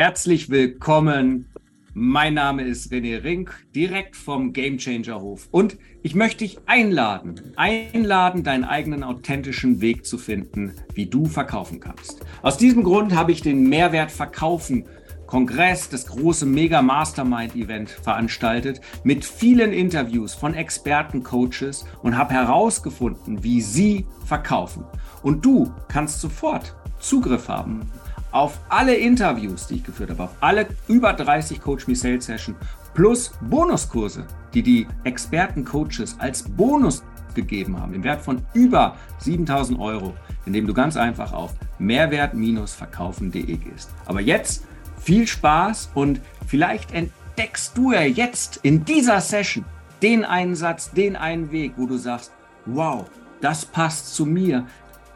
Herzlich 0.00 0.48
willkommen. 0.48 1.46
Mein 1.92 2.34
Name 2.34 2.62
ist 2.62 2.92
René 2.92 3.24
Rink, 3.24 3.66
direkt 3.74 4.14
vom 4.14 4.52
Game 4.52 4.78
Changer 4.78 5.20
Hof. 5.20 5.48
Und 5.50 5.76
ich 6.04 6.14
möchte 6.14 6.44
dich 6.44 6.60
einladen, 6.66 7.52
einladen, 7.56 8.44
deinen 8.44 8.62
eigenen 8.62 9.02
authentischen 9.02 9.80
Weg 9.80 10.06
zu 10.06 10.16
finden, 10.16 10.72
wie 10.94 11.06
du 11.06 11.26
verkaufen 11.26 11.80
kannst. 11.80 12.20
Aus 12.42 12.56
diesem 12.56 12.84
Grund 12.84 13.12
habe 13.16 13.32
ich 13.32 13.42
den 13.42 13.68
Mehrwert 13.68 14.12
Verkaufen 14.12 14.84
Kongress, 15.26 15.88
das 15.88 16.06
große 16.06 16.46
Mega 16.46 16.80
Mastermind 16.80 17.56
Event 17.56 17.90
veranstaltet 17.90 18.80
mit 19.02 19.24
vielen 19.24 19.72
Interviews 19.72 20.32
von 20.32 20.54
Experten, 20.54 21.24
Coaches 21.24 21.84
und 22.04 22.16
habe 22.16 22.34
herausgefunden, 22.34 23.42
wie 23.42 23.60
sie 23.60 24.06
verkaufen. 24.24 24.84
Und 25.24 25.44
du 25.44 25.74
kannst 25.88 26.20
sofort 26.20 26.76
Zugriff 27.00 27.48
haben 27.48 27.90
auf 28.38 28.60
alle 28.68 28.94
Interviews, 28.94 29.66
die 29.66 29.74
ich 29.76 29.84
geführt 29.84 30.10
habe, 30.10 30.22
auf 30.22 30.30
alle 30.38 30.68
über 30.86 31.12
30 31.12 31.60
Coach 31.60 31.88
Me 31.88 31.96
Sales 31.96 32.26
Sessions 32.26 32.56
plus 32.94 33.32
Bonuskurse, 33.40 34.24
die 34.54 34.62
die 34.62 34.86
Experten-Coaches 35.02 36.14
als 36.20 36.44
Bonus 36.44 37.02
gegeben 37.34 37.80
haben, 37.80 37.94
im 37.94 38.04
Wert 38.04 38.22
von 38.22 38.40
über 38.54 38.94
7000 39.18 39.80
Euro, 39.80 40.14
indem 40.46 40.68
du 40.68 40.72
ganz 40.72 40.96
einfach 40.96 41.32
auf 41.32 41.52
mehrwert-verkaufen.de 41.80 43.56
gehst. 43.56 43.90
Aber 44.06 44.20
jetzt 44.20 44.64
viel 45.00 45.26
Spaß 45.26 45.90
und 45.94 46.20
vielleicht 46.46 46.92
entdeckst 46.92 47.76
du 47.76 47.90
ja 47.90 48.02
jetzt 48.02 48.60
in 48.62 48.84
dieser 48.84 49.20
Session 49.20 49.64
den 50.00 50.24
einen 50.24 50.54
Satz, 50.54 50.92
den 50.92 51.16
einen 51.16 51.50
Weg, 51.50 51.72
wo 51.76 51.86
du 51.86 51.96
sagst, 51.96 52.32
wow, 52.66 53.04
das 53.40 53.64
passt 53.64 54.14
zu 54.14 54.26
mir, 54.26 54.64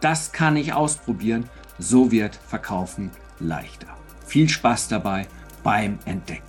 das 0.00 0.32
kann 0.32 0.56
ich 0.56 0.72
ausprobieren 0.72 1.48
so 1.82 2.10
wird 2.10 2.38
Verkaufen 2.48 3.10
leichter. 3.40 3.88
Viel 4.26 4.48
Spaß 4.48 4.88
dabei 4.88 5.26
beim 5.62 5.98
Entdecken. 6.04 6.42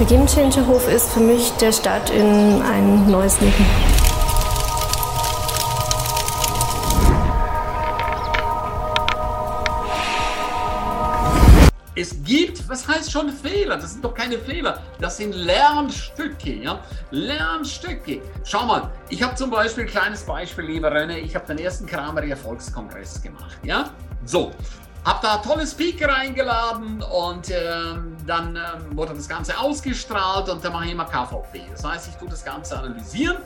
Der 0.00 0.06
Game 0.06 0.26
Changer 0.26 0.66
Hof 0.66 0.88
ist 0.88 1.10
für 1.10 1.20
mich 1.20 1.52
der 1.60 1.70
Start 1.70 2.10
in 2.10 2.60
ein 2.62 3.08
neues 3.08 3.40
Leben. 3.40 4.01
Es 11.94 12.22
gibt, 12.24 12.66
was 12.68 12.88
heißt 12.88 13.12
schon 13.12 13.30
Fehler? 13.30 13.76
Das 13.76 13.92
sind 13.92 14.04
doch 14.04 14.14
keine 14.14 14.38
Fehler. 14.38 14.80
Das 14.98 15.18
sind 15.18 15.34
Lernstücke, 15.34 16.54
ja? 16.54 16.80
Lernstücke. 17.10 18.22
Schau 18.44 18.64
mal, 18.64 18.90
ich 19.10 19.22
habe 19.22 19.34
zum 19.34 19.50
Beispiel 19.50 19.84
ein 19.84 19.90
kleines 19.90 20.22
Beispiel, 20.22 20.64
lieber 20.64 20.90
René. 20.90 21.18
Ich 21.18 21.34
habe 21.34 21.46
den 21.46 21.58
ersten 21.58 21.84
Kramer 21.84 22.22
Erfolgskongress 22.22 23.22
gemacht, 23.22 23.58
ja? 23.62 23.90
So, 24.24 24.52
hab 25.04 25.20
da 25.20 25.38
tolle 25.38 25.66
Speaker 25.66 26.14
eingeladen 26.14 27.02
und 27.02 27.50
ähm, 27.50 28.11
dann 28.26 28.56
ähm, 28.56 28.96
wurde 28.96 29.14
das 29.14 29.28
Ganze 29.28 29.58
ausgestrahlt 29.58 30.48
und 30.48 30.64
dann 30.64 30.72
mache 30.72 30.86
ich 30.86 30.92
immer 30.92 31.04
KVP. 31.04 31.62
Das 31.70 31.84
heißt, 31.84 32.08
ich 32.08 32.16
tue 32.16 32.28
das 32.28 32.44
Ganze 32.44 32.78
analysieren 32.78 33.38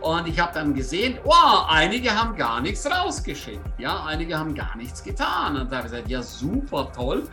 und 0.00 0.26
ich 0.26 0.38
habe 0.38 0.52
dann 0.52 0.74
gesehen, 0.74 1.18
wow, 1.24 1.66
einige 1.68 2.10
haben 2.10 2.34
gar 2.36 2.60
nichts 2.60 2.84
rausgeschickt. 2.90 3.60
Ja, 3.78 4.04
einige 4.04 4.38
haben 4.38 4.54
gar 4.54 4.76
nichts 4.76 5.02
getan. 5.02 5.56
Und 5.56 5.70
da 5.70 5.76
habe 5.76 5.86
ich 5.86 5.92
gesagt, 5.92 6.08
ja, 6.08 6.22
super 6.22 6.90
toll. 6.92 7.28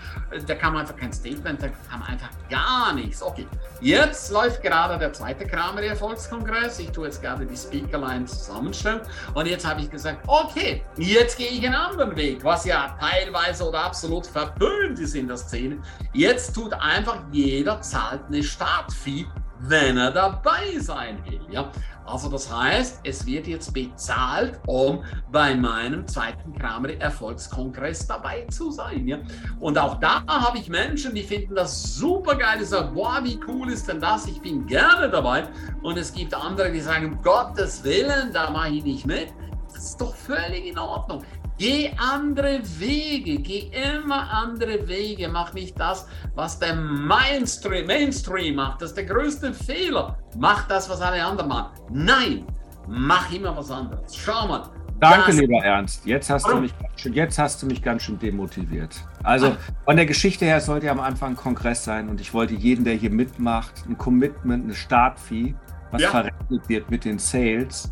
Da 0.46 0.56
kam 0.56 0.76
einfach 0.76 0.96
kein 0.96 1.12
Statement, 1.12 1.62
da 1.62 1.68
kam 1.90 2.04
einfach 2.04 2.30
gar 2.50 2.94
nichts. 2.94 3.24
Okay, 3.24 3.48
jetzt 3.82 4.32
läuft 4.32 4.62
gerade 4.62 4.98
der 4.98 5.14
zweite 5.14 5.46
Kramer 5.46 5.82
Erfolgskongress. 5.82 6.80
Ich 6.80 6.92
tue 6.92 7.06
jetzt 7.06 7.22
gerade 7.22 7.46
die 7.46 7.58
Speakerline 7.58 8.26
zusammenstellen 8.26 9.02
und 9.34 9.46
jetzt 9.48 9.68
habe 9.68 9.82
ich 9.82 9.90
gesagt, 9.90 10.20
okay, 10.28 10.84
jetzt 10.98 11.38
gehe 11.38 11.50
ich 11.50 11.66
einen 11.66 11.76
anderen 11.76 12.16
Weg, 12.16 12.44
was 12.44 12.66
ja 12.66 12.96
teilweise 13.00 13.68
oder 13.68 13.84
absolut 13.84 14.28
verpönt 14.28 15.00
ist 15.00 15.16
in 15.16 15.28
der 15.28 15.38
Szene. 15.38 15.78
Jetzt 16.14 16.54
tut 16.54 16.74
einfach 16.90 17.20
jeder 17.32 17.82
zahlt 17.82 18.22
eine 18.28 18.44
Startfee, 18.44 19.26
wenn 19.60 19.98
er 19.98 20.12
dabei 20.12 20.80
sein 20.80 21.24
will. 21.26 21.42
Ja? 21.52 21.72
Also 22.06 22.30
das 22.30 22.52
heißt, 22.52 23.02
es 23.04 23.26
wird 23.26 23.46
jetzt 23.46 23.72
bezahlt, 23.74 24.60
um 24.66 25.04
bei 25.32 25.54
meinem 25.54 26.08
zweiten 26.08 26.54
Kramer 26.56 26.90
Erfolgskongress 27.00 28.08
dabei 28.08 28.48
zu 28.50 28.72
sein. 28.72 29.08
Ja? 29.08 29.20
Und 29.60 29.78
auch 29.78 30.00
da 30.00 30.24
habe 30.28 30.58
ich 30.58 30.70
Menschen, 30.70 31.14
die 31.14 31.24
finden 31.24 31.56
das 31.56 31.96
super 31.96 32.36
geil, 32.36 32.58
die 32.60 32.66
sagen, 32.66 32.96
boah, 32.96 33.20
wie 33.24 33.40
cool 33.48 33.72
ist 33.72 33.88
denn 33.88 34.00
das? 34.00 34.26
Ich 34.26 34.42
bin 34.42 34.66
gerne 34.66 35.10
dabei. 35.10 35.48
Und 35.84 35.98
es 35.98 36.12
gibt 36.12 36.34
andere, 36.34 36.72
die 36.72 36.82
sagen, 36.82 37.14
um 37.14 37.22
Gottes 37.22 37.84
Willen, 37.84 38.34
da 38.34 38.50
mache 38.50 38.70
ich 38.70 38.84
nicht 38.84 39.06
mit. 39.06 39.28
Das 39.72 39.84
ist 39.84 40.02
doch 40.02 40.16
völlig 40.16 40.66
in 40.66 40.80
Ordnung. 40.80 41.24
Geh 41.60 41.92
andere 41.98 42.62
Wege, 42.80 43.38
geh 43.40 43.70
immer 43.74 44.32
andere 44.32 44.88
Wege. 44.88 45.28
Mach 45.28 45.54
nicht 45.54 45.78
das, 45.78 46.08
was 46.34 46.58
der 46.58 46.74
Mainstream, 46.74 47.86
Mainstream 47.86 48.56
macht. 48.56 48.82
Das 48.82 48.92
ist 48.92 48.96
der 48.96 49.04
größte 49.04 49.54
Fehler. 49.54 50.18
Mach 50.38 50.70
das, 50.70 50.90
was 50.90 51.02
alle 51.02 51.22
anderen 51.22 51.50
machen. 51.50 51.72
Nein, 51.92 52.46
mach 52.88 53.30
immer 53.34 53.56
was 53.58 53.70
anderes. 53.70 54.16
Schau 54.16 54.48
mal. 54.48 54.70
Danke, 55.02 55.34
lieber 55.34 55.58
Ernst. 55.62 56.06
Jetzt 56.06 56.30
hast, 56.30 56.48
du 56.48 56.62
mich, 56.62 56.74
jetzt 57.04 57.38
hast 57.38 57.62
du 57.62 57.66
mich 57.66 57.82
ganz 57.82 58.04
schön 58.04 58.18
demotiviert. 58.18 58.96
Also 59.24 59.56
von 59.84 59.98
der 59.98 60.06
Geschichte 60.06 60.46
her 60.46 60.62
sollte 60.62 60.86
ja 60.86 60.94
am 60.94 61.00
Anfang 61.02 61.32
ein 61.32 61.36
Kongress 61.36 61.84
sein 61.84 62.08
und 62.08 62.22
ich 62.22 62.34
wollte 62.34 62.54
jeden, 62.54 62.86
der 62.86 62.94
hier 62.94 63.10
mitmacht, 63.10 63.84
ein 63.88 63.98
Commitment, 63.98 64.64
eine 64.64 64.76
Startfee, 64.76 65.56
was 65.92 66.02
ja. 66.04 66.10
verrechnet 66.10 66.70
wird 66.70 66.90
mit 66.90 67.04
den 67.04 67.20
Sales. 67.20 67.92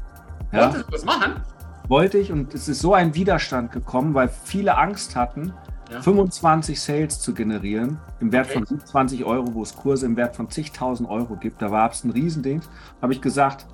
Ja? 0.54 0.66
Wolltest 0.66 0.88
du 0.88 0.92
das 0.92 1.06
machen? 1.06 1.42
Wollte 1.88 2.18
ich 2.18 2.32
und 2.32 2.54
es 2.54 2.68
ist 2.68 2.80
so 2.80 2.94
ein 2.94 3.16
Widerstand 3.16 3.72
gekommen, 3.72 4.14
weil 4.14 4.30
viele 4.30 4.78
Angst 4.78 5.16
hatten, 5.16 5.54
ja. 5.92 6.02
25 6.02 6.82
Sales 6.82 7.20
zu 7.20 7.34
generieren 7.34 8.00
im 8.20 8.32
Wert 8.32 8.50
okay. 8.50 8.66
von 8.66 8.80
20 8.80 9.24
Euro, 9.24 9.54
wo 9.54 9.64
es 9.64 9.76
Kurse 9.76 10.06
im 10.06 10.18
Wert 10.18 10.36
von 10.36 10.50
zigtausend 10.50 11.10
Euro 11.10 11.36
gibt. 11.38 11.62
Da 11.62 11.72
war 11.72 11.90
es 11.90 12.04
ein 12.04 12.12
Riesending. 12.12 12.62
Habe 13.02 13.14
ich 13.14 13.22
gesagt, 13.22 13.66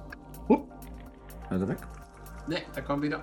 hup, 0.47 0.67
ist 1.49 1.61
er 1.61 1.67
weg? 1.67 1.77
Ne, 2.47 2.57
er 2.75 2.81
kommt 2.81 3.01
wieder. 3.01 3.19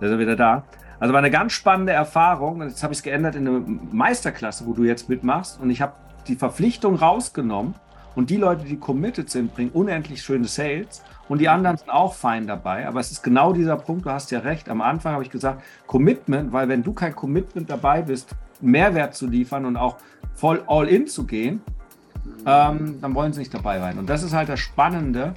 Da 0.00 0.06
ist 0.06 0.12
er 0.12 0.18
wieder 0.18 0.34
da. 0.34 0.64
Also 0.98 1.12
war 1.12 1.18
eine 1.18 1.30
ganz 1.30 1.52
spannende 1.52 1.92
Erfahrung. 1.92 2.62
Jetzt 2.62 2.82
habe 2.82 2.92
ich 2.92 3.00
es 3.00 3.02
geändert 3.02 3.34
in 3.34 3.46
eine 3.46 3.60
Meisterklasse, 3.60 4.66
wo 4.66 4.72
du 4.72 4.84
jetzt 4.84 5.08
mitmachst. 5.08 5.60
Und 5.60 5.70
ich 5.70 5.82
habe 5.82 5.92
die 6.26 6.36
Verpflichtung 6.36 6.96
rausgenommen. 6.96 7.74
Und 8.16 8.30
die 8.30 8.36
Leute, 8.36 8.64
die 8.64 8.78
committed 8.78 9.30
sind, 9.30 9.54
bringen 9.54 9.70
unendlich 9.72 10.22
schöne 10.22 10.46
Sales. 10.46 11.02
Und 11.28 11.40
die 11.40 11.48
anderen 11.48 11.76
sind 11.76 11.90
auch 11.90 12.14
fein 12.14 12.46
dabei. 12.46 12.88
Aber 12.88 12.98
es 12.98 13.12
ist 13.12 13.22
genau 13.22 13.52
dieser 13.52 13.76
Punkt, 13.76 14.06
du 14.06 14.10
hast 14.10 14.30
ja 14.30 14.40
recht. 14.40 14.68
Am 14.68 14.80
Anfang 14.80 15.12
habe 15.12 15.22
ich 15.22 15.30
gesagt, 15.30 15.62
Commitment, 15.86 16.52
weil 16.52 16.68
wenn 16.68 16.82
du 16.82 16.92
kein 16.92 17.14
Commitment 17.14 17.70
dabei 17.70 18.02
bist, 18.02 18.30
Mehrwert 18.60 19.14
zu 19.14 19.26
liefern 19.26 19.66
und 19.66 19.76
auch 19.76 19.98
voll 20.34 20.64
all 20.66 20.88
in 20.88 21.06
zu 21.06 21.24
gehen, 21.24 21.60
ähm, 22.46 22.98
dann 23.00 23.14
wollen 23.14 23.32
sie 23.32 23.40
nicht 23.40 23.52
dabei 23.52 23.78
sein. 23.78 23.98
Und 23.98 24.08
das 24.08 24.22
ist 24.22 24.32
halt 24.32 24.48
das 24.48 24.60
Spannende, 24.60 25.34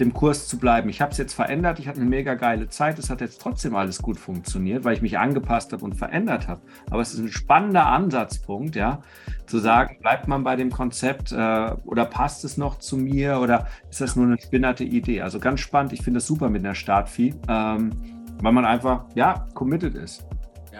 dem 0.00 0.12
Kurs 0.12 0.48
zu 0.48 0.58
bleiben. 0.58 0.88
Ich 0.88 1.00
habe 1.00 1.12
es 1.12 1.18
jetzt 1.18 1.34
verändert, 1.34 1.78
ich 1.78 1.88
hatte 1.88 2.00
eine 2.00 2.08
mega 2.08 2.34
geile 2.34 2.68
Zeit, 2.68 2.98
es 2.98 3.10
hat 3.10 3.20
jetzt 3.20 3.40
trotzdem 3.40 3.76
alles 3.76 4.00
gut 4.00 4.18
funktioniert, 4.18 4.84
weil 4.84 4.94
ich 4.94 5.02
mich 5.02 5.18
angepasst 5.18 5.72
habe 5.72 5.84
und 5.84 5.94
verändert 5.94 6.48
habe. 6.48 6.62
Aber 6.90 7.02
es 7.02 7.12
ist 7.12 7.20
ein 7.20 7.28
spannender 7.28 7.86
Ansatzpunkt, 7.86 8.74
ja, 8.74 9.02
zu 9.46 9.58
sagen, 9.58 9.98
bleibt 10.00 10.28
man 10.28 10.44
bei 10.44 10.56
dem 10.56 10.70
Konzept 10.70 11.32
äh, 11.32 11.70
oder 11.84 12.04
passt 12.06 12.44
es 12.44 12.56
noch 12.56 12.78
zu 12.78 12.96
mir 12.96 13.38
oder 13.40 13.66
ist 13.90 14.00
das 14.00 14.16
nur 14.16 14.26
eine 14.26 14.40
spinnerte 14.40 14.84
Idee? 14.84 15.22
Also 15.22 15.38
ganz 15.38 15.60
spannend, 15.60 15.92
ich 15.92 16.02
finde 16.02 16.18
es 16.18 16.26
super 16.26 16.48
mit 16.48 16.64
einer 16.64 16.74
Startfee, 16.74 17.34
ähm, 17.48 17.90
weil 18.40 18.52
man 18.52 18.64
einfach, 18.64 19.04
ja, 19.14 19.46
committed 19.54 19.94
ist. 19.94 20.24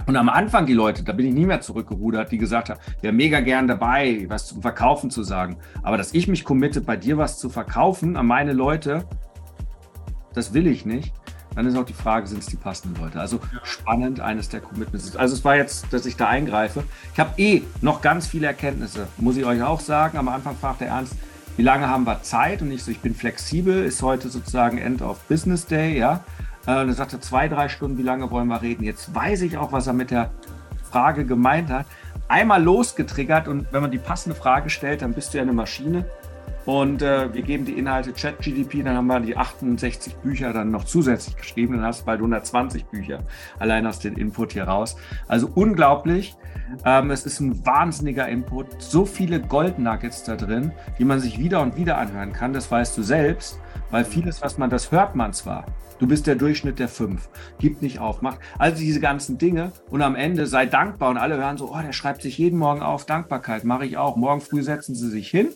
Und 0.06 0.16
am 0.16 0.28
Anfang 0.28 0.66
die 0.66 0.72
Leute, 0.72 1.04
da 1.04 1.12
bin 1.12 1.26
ich 1.26 1.34
nie 1.34 1.46
mehr 1.46 1.60
zurückgerudert, 1.60 2.32
die 2.32 2.38
gesagt 2.38 2.70
haben, 2.70 2.80
ja, 3.02 3.12
mega 3.12 3.40
gern 3.40 3.68
dabei, 3.68 4.24
was 4.28 4.46
zum 4.46 4.62
Verkaufen 4.62 5.10
zu 5.10 5.22
sagen. 5.22 5.56
Aber 5.82 5.96
dass 5.96 6.14
ich 6.14 6.28
mich 6.28 6.44
committe, 6.44 6.80
bei 6.80 6.96
dir 6.96 7.18
was 7.18 7.38
zu 7.38 7.48
verkaufen 7.48 8.16
an 8.16 8.26
meine 8.26 8.52
Leute, 8.52 9.04
das 10.34 10.54
will 10.54 10.66
ich 10.66 10.86
nicht. 10.86 11.12
Dann 11.54 11.66
ist 11.66 11.76
auch 11.76 11.84
die 11.84 11.92
Frage, 11.92 12.26
sind 12.26 12.38
es 12.38 12.46
die 12.46 12.56
passenden 12.56 13.00
Leute? 13.02 13.20
Also 13.20 13.38
spannend, 13.62 14.20
eines 14.20 14.48
der 14.48 14.60
Commitments. 14.60 15.16
Also 15.16 15.34
es 15.34 15.44
war 15.44 15.56
jetzt, 15.56 15.92
dass 15.92 16.06
ich 16.06 16.16
da 16.16 16.28
eingreife. 16.28 16.84
Ich 17.12 17.20
habe 17.20 17.30
eh 17.36 17.62
noch 17.82 18.00
ganz 18.00 18.26
viele 18.26 18.46
Erkenntnisse, 18.46 19.06
muss 19.18 19.36
ich 19.36 19.44
euch 19.44 19.62
auch 19.62 19.80
sagen. 19.80 20.16
Am 20.16 20.28
Anfang 20.28 20.56
fragt 20.56 20.80
der 20.80 20.88
Ernst, 20.88 21.14
wie 21.56 21.62
lange 21.62 21.88
haben 21.88 22.04
wir 22.04 22.22
Zeit? 22.22 22.62
Und 22.62 22.70
ich 22.70 22.82
so, 22.82 22.90
ich 22.90 23.00
bin 23.00 23.14
flexibel, 23.14 23.84
ist 23.84 24.02
heute 24.02 24.30
sozusagen 24.30 24.78
End 24.78 25.02
of 25.02 25.20
Business 25.28 25.66
Day, 25.66 25.98
ja. 25.98 26.24
Äh, 26.66 26.80
und 26.80 26.88
er 26.88 26.94
sagte, 26.94 27.20
zwei, 27.20 27.48
drei 27.48 27.68
Stunden, 27.68 27.98
wie 27.98 28.02
lange 28.02 28.30
wollen 28.30 28.48
wir 28.48 28.62
reden? 28.62 28.84
Jetzt 28.84 29.14
weiß 29.14 29.42
ich 29.42 29.56
auch, 29.56 29.72
was 29.72 29.86
er 29.86 29.92
mit 29.92 30.10
der 30.10 30.30
Frage 30.90 31.24
gemeint 31.24 31.70
hat. 31.70 31.86
Einmal 32.28 32.62
losgetriggert 32.62 33.48
und 33.48 33.66
wenn 33.72 33.82
man 33.82 33.90
die 33.90 33.98
passende 33.98 34.36
Frage 34.36 34.70
stellt, 34.70 35.02
dann 35.02 35.12
bist 35.12 35.32
du 35.32 35.38
ja 35.38 35.42
eine 35.42 35.52
Maschine. 35.52 36.04
Und 36.64 37.02
äh, 37.02 37.32
wir 37.34 37.42
geben 37.42 37.64
die 37.64 37.72
Inhalte 37.72 38.12
ChatGDP, 38.12 38.84
dann 38.84 38.96
haben 38.96 39.08
wir 39.08 39.18
die 39.18 39.36
68 39.36 40.14
Bücher 40.16 40.52
dann 40.52 40.70
noch 40.70 40.84
zusätzlich 40.84 41.36
geschrieben, 41.36 41.74
dann 41.74 41.84
hast 41.84 42.02
du 42.02 42.04
bald 42.04 42.20
120 42.20 42.84
Bücher 42.86 43.20
allein 43.58 43.84
aus 43.86 43.98
dem 43.98 44.16
Input 44.16 44.52
hier 44.52 44.64
raus. 44.64 44.96
Also 45.26 45.48
unglaublich. 45.52 46.36
Ähm, 46.84 47.10
es 47.10 47.26
ist 47.26 47.40
ein 47.40 47.66
wahnsinniger 47.66 48.28
Input, 48.28 48.80
so 48.80 49.04
viele 49.04 49.40
Gold 49.40 49.78
Nuggets 49.78 50.22
da 50.24 50.36
drin, 50.36 50.72
die 50.98 51.04
man 51.04 51.20
sich 51.20 51.38
wieder 51.38 51.60
und 51.60 51.76
wieder 51.76 51.98
anhören 51.98 52.32
kann, 52.32 52.52
das 52.52 52.70
weißt 52.70 52.96
du 52.96 53.02
selbst. 53.02 53.58
Weil 53.92 54.06
vieles, 54.06 54.40
was 54.40 54.56
man, 54.56 54.70
das 54.70 54.90
hört 54.90 55.14
man 55.14 55.34
zwar. 55.34 55.66
Du 55.98 56.08
bist 56.08 56.26
der 56.26 56.34
Durchschnitt 56.34 56.78
der 56.78 56.88
fünf. 56.88 57.28
Gib 57.58 57.82
nicht 57.82 58.00
auf, 58.00 58.22
macht. 58.22 58.40
Also 58.58 58.78
diese 58.78 59.00
ganzen 59.00 59.36
Dinge 59.36 59.70
und 59.90 60.00
am 60.00 60.16
Ende 60.16 60.46
sei 60.46 60.64
dankbar 60.66 61.10
und 61.10 61.18
alle 61.18 61.36
hören 61.36 61.58
so, 61.58 61.72
oh, 61.72 61.80
der 61.80 61.92
schreibt 61.92 62.22
sich 62.22 62.38
jeden 62.38 62.58
Morgen 62.58 62.80
auf. 62.80 63.04
Dankbarkeit 63.04 63.64
mache 63.64 63.84
ich 63.84 63.98
auch. 63.98 64.16
Morgen 64.16 64.40
früh 64.40 64.62
setzen 64.62 64.94
sie 64.94 65.10
sich 65.10 65.28
hin, 65.28 65.50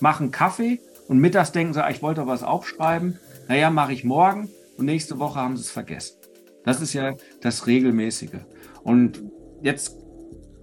machen 0.00 0.30
Kaffee 0.30 0.80
und 1.06 1.18
mittags 1.18 1.52
denken 1.52 1.74
sie, 1.74 1.84
ah, 1.84 1.90
ich 1.90 2.02
wollte 2.02 2.26
was 2.26 2.42
aufschreiben. 2.42 3.18
Naja, 3.46 3.68
mache 3.68 3.92
ich 3.92 4.04
morgen 4.04 4.48
und 4.78 4.86
nächste 4.86 5.18
Woche 5.18 5.38
haben 5.38 5.58
sie 5.58 5.62
es 5.62 5.70
vergessen. 5.70 6.16
Das 6.64 6.80
ist 6.80 6.94
ja 6.94 7.14
das 7.42 7.66
Regelmäßige. 7.66 8.40
Und 8.82 9.22
jetzt, 9.60 9.98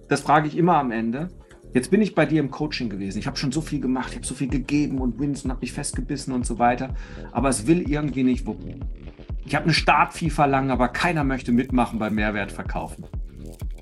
das 0.08 0.20
frage 0.20 0.48
ich 0.48 0.56
immer 0.56 0.78
am 0.78 0.90
Ende. 0.90 1.28
Jetzt 1.72 1.90
bin 1.90 2.02
ich 2.02 2.14
bei 2.14 2.26
dir 2.26 2.40
im 2.40 2.50
Coaching 2.50 2.88
gewesen. 2.90 3.18
Ich 3.18 3.26
habe 3.26 3.36
schon 3.36 3.52
so 3.52 3.60
viel 3.60 3.80
gemacht, 3.80 4.08
ich 4.10 4.16
habe 4.16 4.26
so 4.26 4.34
viel 4.34 4.48
gegeben 4.48 4.98
und 4.98 5.20
Wins 5.20 5.44
und 5.44 5.50
habe 5.50 5.60
mich 5.60 5.72
festgebissen 5.72 6.32
und 6.34 6.44
so 6.44 6.58
weiter. 6.58 6.94
Aber 7.32 7.48
es 7.48 7.66
will 7.66 7.88
irgendwie 7.88 8.24
nicht 8.24 8.46
wuppen. 8.46 8.84
Ich 9.44 9.54
habe 9.54 9.64
eine 9.64 9.74
Startfee 9.74 10.30
verlangen, 10.30 10.70
aber 10.70 10.88
keiner 10.88 11.24
möchte 11.24 11.52
mitmachen 11.52 11.98
beim 11.98 12.14
Mehrwert 12.14 12.52
verkaufen. 12.52 13.04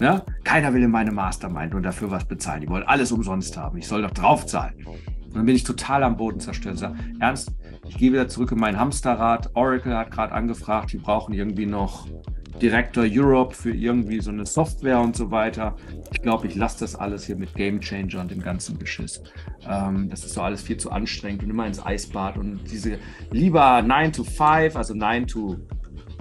Ja? 0.00 0.24
Keiner 0.44 0.72
will 0.74 0.82
in 0.82 0.90
meine 0.90 1.12
Mastermind 1.12 1.74
und 1.74 1.82
dafür 1.82 2.10
was 2.10 2.24
bezahlen. 2.24 2.60
Die 2.60 2.68
wollen 2.68 2.84
alles 2.84 3.10
umsonst 3.10 3.56
haben. 3.56 3.78
Ich 3.78 3.86
soll 3.86 4.02
doch 4.02 4.12
draufzahlen. 4.12 4.74
Und 5.28 5.36
dann 5.36 5.46
bin 5.46 5.54
ich 5.54 5.64
total 5.64 6.02
am 6.02 6.16
Boden 6.16 6.40
zerstört. 6.40 6.78
Sage, 6.78 6.96
Ernst, 7.20 7.52
ich 7.86 7.96
gehe 7.96 8.12
wieder 8.12 8.28
zurück 8.28 8.52
in 8.52 8.58
mein 8.58 8.78
Hamsterrad. 8.78 9.50
Oracle 9.54 9.96
hat 9.96 10.10
gerade 10.10 10.32
angefragt, 10.32 10.92
die 10.92 10.98
brauchen 10.98 11.34
irgendwie 11.34 11.66
noch 11.66 12.06
Director 12.60 13.04
Europe 13.08 13.54
für 13.54 13.70
irgendwie 13.70 14.20
so 14.20 14.30
eine 14.30 14.44
Software 14.44 15.00
und 15.00 15.16
so 15.16 15.30
weiter. 15.30 15.76
Ich 16.12 16.22
glaube, 16.22 16.46
ich 16.48 16.56
lasse 16.56 16.80
das 16.80 16.96
alles 16.96 17.24
hier 17.24 17.36
mit 17.36 17.54
Game 17.54 17.80
Changer 17.80 18.20
und 18.20 18.30
dem 18.30 18.42
ganzen 18.42 18.78
Beschiss. 18.78 19.22
Ähm, 19.68 20.08
das 20.10 20.24
ist 20.24 20.34
so 20.34 20.42
alles 20.42 20.62
viel 20.62 20.76
zu 20.76 20.90
anstrengend 20.90 21.44
und 21.44 21.50
immer 21.50 21.66
ins 21.66 21.84
Eisbad 21.84 22.36
und 22.36 22.60
diese 22.70 22.98
lieber 23.30 23.82
9 23.82 24.12
to 24.12 24.24
5, 24.24 24.76
also 24.76 24.94
9 24.94 25.26
to 25.26 25.56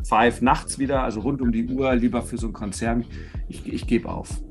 5 0.08 0.42
nachts 0.42 0.78
wieder, 0.78 1.04
also 1.04 1.22
rund 1.22 1.42
um 1.42 1.52
die 1.52 1.68
Uhr, 1.68 1.96
lieber 1.96 2.22
für 2.22 2.38
so 2.38 2.48
einen 2.48 2.54
Konzern. 2.54 3.06
Ich, 3.48 3.68
ich 3.68 3.88
gebe 3.88 4.10
auf. 4.10 4.42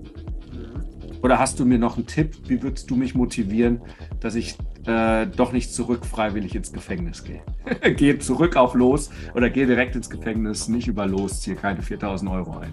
Oder 1.22 1.38
hast 1.38 1.58
du 1.58 1.64
mir 1.64 1.78
noch 1.78 1.96
einen 1.96 2.06
Tipp? 2.06 2.36
Wie 2.46 2.62
würdest 2.62 2.90
du 2.90 2.96
mich 2.96 3.14
motivieren, 3.14 3.80
dass 4.20 4.34
ich 4.34 4.56
äh, 4.86 5.26
doch 5.26 5.52
nicht 5.52 5.72
zurück 5.72 6.04
freiwillig 6.04 6.54
ins 6.54 6.72
Gefängnis 6.72 7.24
gehe? 7.24 7.42
gehe 7.96 8.18
zurück 8.18 8.56
auf 8.56 8.74
Los 8.74 9.10
oder 9.34 9.50
gehe 9.50 9.66
direkt 9.66 9.96
ins 9.96 10.10
Gefängnis, 10.10 10.68
nicht 10.68 10.88
über 10.88 11.06
Los, 11.06 11.40
ziehe 11.40 11.56
keine 11.56 11.82
4000 11.82 12.30
Euro 12.30 12.58
ein. 12.58 12.72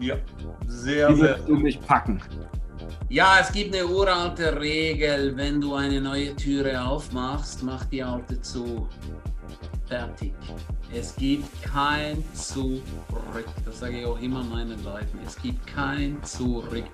Ja, 0.00 0.16
sehr, 0.66 1.08
Wie 1.10 1.20
würdest 1.20 1.48
du 1.48 1.56
mich 1.56 1.80
packen? 1.80 2.20
Ja, 3.08 3.38
es 3.40 3.50
gibt 3.52 3.74
eine 3.74 3.86
uralte 3.86 4.60
Regel, 4.60 5.36
wenn 5.36 5.60
du 5.60 5.74
eine 5.74 6.00
neue 6.00 6.36
Türe 6.36 6.82
aufmachst, 6.84 7.62
mach 7.62 7.84
die 7.86 8.02
alte 8.02 8.40
zu. 8.40 8.86
Fertig. 9.88 10.34
Es 10.94 11.16
gibt 11.16 11.62
kein 11.62 12.22
Zurück. 12.34 12.82
Das 13.64 13.80
sage 13.80 14.00
ich 14.00 14.06
auch 14.06 14.20
immer 14.20 14.44
meinen 14.44 14.82
Leuten. 14.84 15.18
Es 15.26 15.36
gibt 15.40 15.66
kein 15.66 16.22
Zurück. 16.22 16.84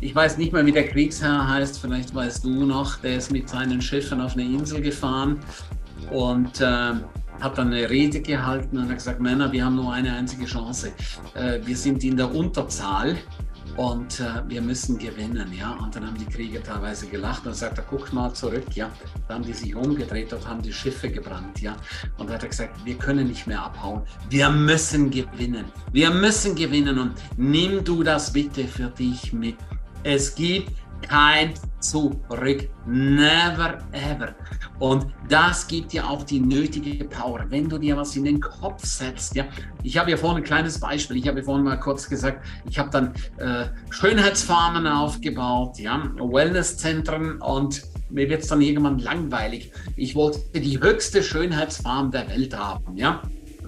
Ich 0.00 0.12
weiß 0.12 0.38
nicht 0.38 0.52
mehr, 0.52 0.66
wie 0.66 0.72
der 0.72 0.88
Kriegsherr 0.88 1.48
heißt. 1.48 1.78
Vielleicht 1.78 2.12
weißt 2.12 2.44
du 2.44 2.64
noch. 2.64 2.96
Der 2.96 3.18
ist 3.18 3.30
mit 3.30 3.48
seinen 3.48 3.80
Schiffen 3.80 4.20
auf 4.20 4.32
eine 4.32 4.42
Insel 4.42 4.80
gefahren 4.80 5.38
und 6.10 6.60
äh, 6.60 6.64
hat 6.64 7.58
dann 7.58 7.72
eine 7.72 7.88
Rede 7.88 8.20
gehalten 8.20 8.76
und 8.76 8.88
hat 8.88 8.96
gesagt: 8.96 9.20
Männer, 9.20 9.52
wir 9.52 9.64
haben 9.64 9.76
nur 9.76 9.92
eine 9.92 10.12
einzige 10.12 10.46
Chance. 10.46 10.92
Äh, 11.34 11.60
wir 11.64 11.76
sind 11.76 12.02
in 12.02 12.16
der 12.16 12.34
Unterzahl 12.34 13.16
und 13.76 14.20
äh, 14.20 14.42
wir 14.48 14.60
müssen 14.60 14.98
gewinnen, 14.98 15.52
ja. 15.52 15.72
Und 15.72 15.96
dann 15.96 16.06
haben 16.06 16.18
die 16.18 16.26
Krieger 16.26 16.62
teilweise 16.62 17.06
gelacht 17.06 17.46
und 17.46 17.54
sagt 17.54 17.80
guckt 17.88 18.12
mal 18.12 18.32
zurück, 18.32 18.66
ja. 18.74 18.90
Dann 19.28 19.38
haben 19.38 19.44
die 19.44 19.52
sich 19.52 19.74
umgedreht 19.74 20.32
und 20.32 20.46
haben 20.46 20.62
die 20.62 20.72
Schiffe 20.72 21.10
gebrannt, 21.10 21.60
ja. 21.60 21.76
Und 22.18 22.26
dann 22.26 22.34
hat 22.34 22.42
er 22.42 22.48
gesagt, 22.50 22.84
wir 22.84 22.94
können 22.94 23.28
nicht 23.28 23.46
mehr 23.46 23.62
abhauen, 23.62 24.02
wir 24.28 24.50
müssen 24.50 25.10
gewinnen, 25.10 25.64
wir 25.92 26.10
müssen 26.10 26.54
gewinnen 26.54 26.98
und 26.98 27.14
nimm 27.36 27.82
du 27.84 28.02
das 28.02 28.32
bitte 28.32 28.64
für 28.64 28.88
dich 28.88 29.32
mit. 29.32 29.56
Es 30.04 30.34
gibt 30.34 30.72
kein 31.02 31.54
Zurück. 31.80 32.68
Never 32.86 33.78
ever. 33.92 34.34
Und 34.78 35.06
das 35.28 35.66
gibt 35.66 35.92
dir 35.92 36.08
auch 36.08 36.22
die 36.22 36.38
nötige 36.38 37.04
Power, 37.04 37.44
wenn 37.48 37.68
du 37.68 37.78
dir 37.78 37.96
was 37.96 38.14
in 38.16 38.24
den 38.24 38.40
Kopf 38.40 38.84
setzt. 38.84 39.34
Ja, 39.34 39.46
ich 39.82 39.98
habe 39.98 40.10
ja 40.12 40.16
vorhin 40.16 40.38
ein 40.38 40.44
kleines 40.44 40.78
Beispiel. 40.78 41.16
Ich 41.16 41.26
habe 41.26 41.40
ja 41.40 41.44
vorhin 41.44 41.64
mal 41.64 41.78
kurz 41.78 42.08
gesagt, 42.08 42.44
ich 42.68 42.78
habe 42.78 42.90
dann 42.90 43.12
äh, 43.38 43.66
Schönheitsfarmen 43.90 44.86
aufgebaut, 44.86 45.78
ja, 45.78 46.10
Wellnesszentren 46.16 47.40
und 47.40 47.82
mir 48.10 48.28
wird 48.28 48.42
es 48.42 48.48
dann 48.48 48.60
irgendwann 48.60 48.98
langweilig. 48.98 49.72
Ich 49.96 50.14
wollte 50.14 50.60
die 50.60 50.80
höchste 50.80 51.22
Schönheitsfarm 51.22 52.10
der 52.10 52.28
Welt 52.28 52.56
haben, 52.56 52.96
ja. 52.96 53.22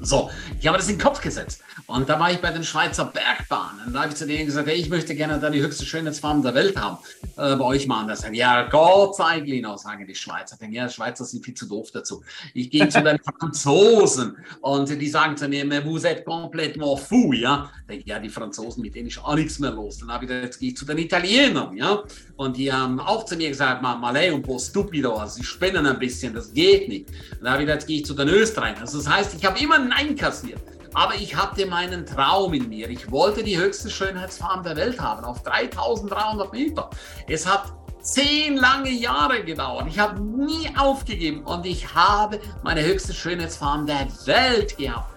So, 0.05 0.31
ich 0.61 0.67
habe 0.67 0.77
das 0.77 0.89
in 0.89 0.99
den 0.99 1.03
Kopf 1.03 1.21
gesetzt. 1.23 1.63
Und 1.87 2.09
da 2.09 2.21
war 2.21 2.31
ich 2.31 2.39
bei 2.39 2.51
den 2.51 2.63
Schweizer 2.63 3.07
Bergbahnen. 3.07 3.93
Da 3.93 4.03
habe 4.03 4.11
ich 4.11 4.17
zu 4.17 4.27
denen 4.27 4.45
gesagt, 4.45 4.69
hey, 4.69 4.77
ich 4.77 4.91
möchte 4.91 5.15
gerne 5.15 5.39
da 5.39 5.49
die 5.49 5.63
höchste 5.63 5.87
Schönheitsfarm 5.87 6.43
der 6.43 6.55
Welt 6.55 6.77
haben. 6.77 6.99
Äh, 7.37 7.57
bei 7.57 7.65
euch 7.65 7.87
machen 7.87 8.09
das. 8.09 8.25
Ja, 8.33 8.69
Gott 8.69 9.17
sei 9.17 9.41
Glino, 9.41 9.77
sagen 9.79 10.07
die 10.07 10.15
Schweizer. 10.15 10.55
Ich 10.55 10.61
denke, 10.61 10.77
ja, 10.77 10.89
Schweizer 10.91 11.25
sind 11.25 11.43
viel 11.43 11.55
zu 11.55 11.67
doof 11.67 11.91
dazu. 11.91 12.23
Ich 12.53 12.71
gehe 12.71 12.89
zu 12.89 13.03
den 13.03 13.19
Franzosen 13.41 14.37
und 14.61 14.89
die 14.89 15.09
sagen 15.09 15.37
zu 15.37 15.49
mir, 15.49 15.65
vous 15.85 16.05
êtes 16.05 16.25
complètement 16.25 16.99
fou, 16.99 17.33
ja. 17.33 17.71
Ich 17.81 17.87
denke, 17.87 18.09
ja, 18.09 18.19
die 18.19 18.29
Franzosen, 18.29 18.83
mit 18.83 18.95
denen 18.95 19.09
ist 19.09 19.23
auch 19.23 19.35
nichts 19.35 19.59
mehr 19.59 19.71
los. 19.71 19.99
Dann 19.99 20.13
habe 20.13 20.25
ich 20.25 20.29
gesagt, 20.29 20.45
jetzt 20.45 20.61
gehe 20.61 20.71
ich 20.71 20.77
zu 20.77 20.85
den 20.85 20.99
Italienern, 20.99 21.77
ja. 21.77 22.03
Und 22.37 22.57
die 22.57 22.71
haben 22.73 23.01
auch 23.01 23.25
zu 23.25 23.37
mir 23.37 23.49
gesagt, 23.49 23.81
ma, 23.81 23.95
ma 23.97 24.11
lei 24.11 24.33
un 24.33 24.43
po' 24.43 24.59
stupido, 24.59 25.15
also 25.17 25.37
sie 25.37 25.45
spinnen 25.45 25.87
ein 25.87 25.99
bisschen, 25.99 26.35
das 26.35 26.53
geht 26.53 26.89
nicht. 26.89 27.09
Dann 27.41 27.53
habe 27.53 27.63
ich 27.63 27.67
gesagt, 27.67 27.83
jetzt 27.83 27.89
gehe 27.89 27.99
ich 28.01 28.07
zu 28.07 28.15
den 28.15 28.29
Österreichern. 28.29 28.83
Also 28.83 28.99
das 28.99 29.09
heißt, 29.09 29.35
ich 29.35 29.45
habe 29.45 29.59
immer 29.59 29.79
Nein 29.79 29.94
kassiert. 30.17 30.61
Aber 30.95 31.15
ich 31.17 31.35
hatte 31.35 31.67
meinen 31.67 32.07
Traum 32.07 32.55
in 32.55 32.69
mir. 32.69 32.89
Ich 32.89 33.11
wollte 33.11 33.43
die 33.43 33.59
höchste 33.59 33.91
Schönheitsfarm 33.91 34.63
der 34.63 34.77
Welt 34.77 35.01
haben, 35.01 35.25
auf 35.25 35.43
3300 35.43 36.53
Meter. 36.53 36.89
Es 37.27 37.47
hat 37.47 37.73
zehn 38.01 38.57
lange 38.57 38.91
Jahre 38.91 39.43
gedauert. 39.43 39.87
Ich 39.89 39.99
habe 39.99 40.21
nie 40.21 40.71
aufgegeben 40.77 41.43
und 41.45 41.67
ich 41.67 41.95
habe 41.95 42.39
meine 42.63 42.85
höchste 42.85 43.13
Schönheitsfarm 43.13 43.87
der 43.87 44.07
Welt 44.27 44.77
gehabt. 44.77 45.13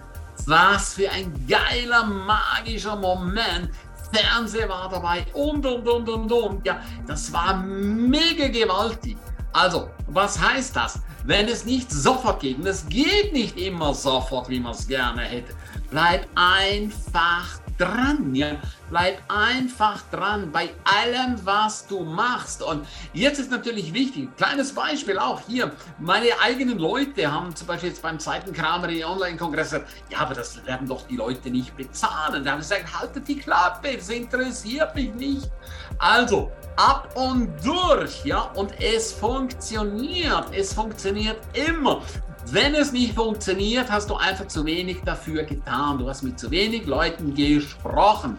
Was 0.46 0.94
für 0.94 1.12
ein 1.12 1.32
geiler, 1.48 2.06
magischer 2.06 2.96
Moment. 2.96 3.70
Fernseher 4.12 4.70
war 4.70 4.90
dabei 4.90 5.26
und, 5.34 5.66
und, 5.66 5.88
und, 5.88 6.08
und, 6.08 6.32
und. 6.32 6.66
Ja, 6.66 6.80
das 7.06 7.32
war 7.34 7.58
mega 7.58 8.48
gewaltig. 8.48 9.18
Also, 9.52 9.90
was 10.08 10.40
heißt 10.40 10.76
das? 10.76 11.02
Wenn 11.28 11.50
es 11.50 11.66
nicht 11.66 11.92
sofort 11.92 12.40
geht, 12.40 12.58
und 12.58 12.66
es 12.68 12.88
geht 12.88 13.34
nicht 13.34 13.58
immer 13.60 13.94
sofort, 13.94 14.48
wie 14.48 14.62
man 14.62 14.72
es 14.72 14.88
gerne 14.88 15.24
hätte, 15.24 15.54
bleib 15.92 16.26
einfach 16.36 17.60
dran, 17.78 18.34
ja. 18.34 18.58
Bleib 18.90 19.22
einfach 19.28 20.02
dran 20.12 20.52
bei 20.52 20.70
allem, 20.84 21.40
was 21.44 21.88
du 21.88 22.04
machst. 22.04 22.62
Und 22.62 22.88
jetzt 23.14 23.40
ist 23.40 23.52
natürlich 23.52 23.94
wichtig, 23.94 24.36
kleines 24.38 24.74
Beispiel 24.74 25.20
auch 25.20 25.42
hier, 25.48 25.72
meine 26.00 26.40
eigenen 26.42 26.80
Leute 26.80 27.32
haben 27.32 27.56
zum 27.56 27.68
Beispiel 27.68 27.90
jetzt 27.90 28.02
beim 28.02 28.20
zweiten 28.20 28.54
Kramer 28.54 28.88
Online-Kongress 28.88 29.72
gesagt, 29.72 29.90
ja, 30.10 30.20
aber 30.20 30.34
das 30.34 30.66
werden 30.66 30.88
doch 30.88 31.06
die 31.08 31.18
Leute 31.18 31.50
nicht 31.50 31.76
bezahlen. 31.76 32.44
Da 32.44 32.52
haben 32.52 32.62
sie 32.62 32.76
gesagt, 32.76 33.00
haltet 33.00 33.28
die 33.28 33.38
Klappe, 33.38 33.96
das 33.96 34.10
interessiert 34.10 34.96
mich 34.96 35.14
nicht. 35.14 35.52
Also, 35.98 36.52
ab 36.76 37.10
und 37.16 37.54
durch, 37.66 38.24
ja, 38.24 38.42
und 38.56 38.72
es 38.82 39.12
funktioniert, 39.12 40.46
es 40.54 40.74
funktioniert 40.74 41.40
immer. 41.54 42.02
Wenn 42.50 42.76
es 42.76 42.94
nicht 42.94 43.14
funktioniert, 43.14 43.92
hast 43.92 44.10
du 44.10 44.16
einfach 44.16 44.48
zu 44.48 44.66
wenig 44.66 45.02
dafür 45.04 45.44
getan. 45.44 45.98
Du 45.98 46.08
hast 46.08 46.24
mit 46.24 46.40
zu 46.40 46.50
wenig 46.50 46.86
Leuten 46.86 47.36
gesprochen. 47.36 48.38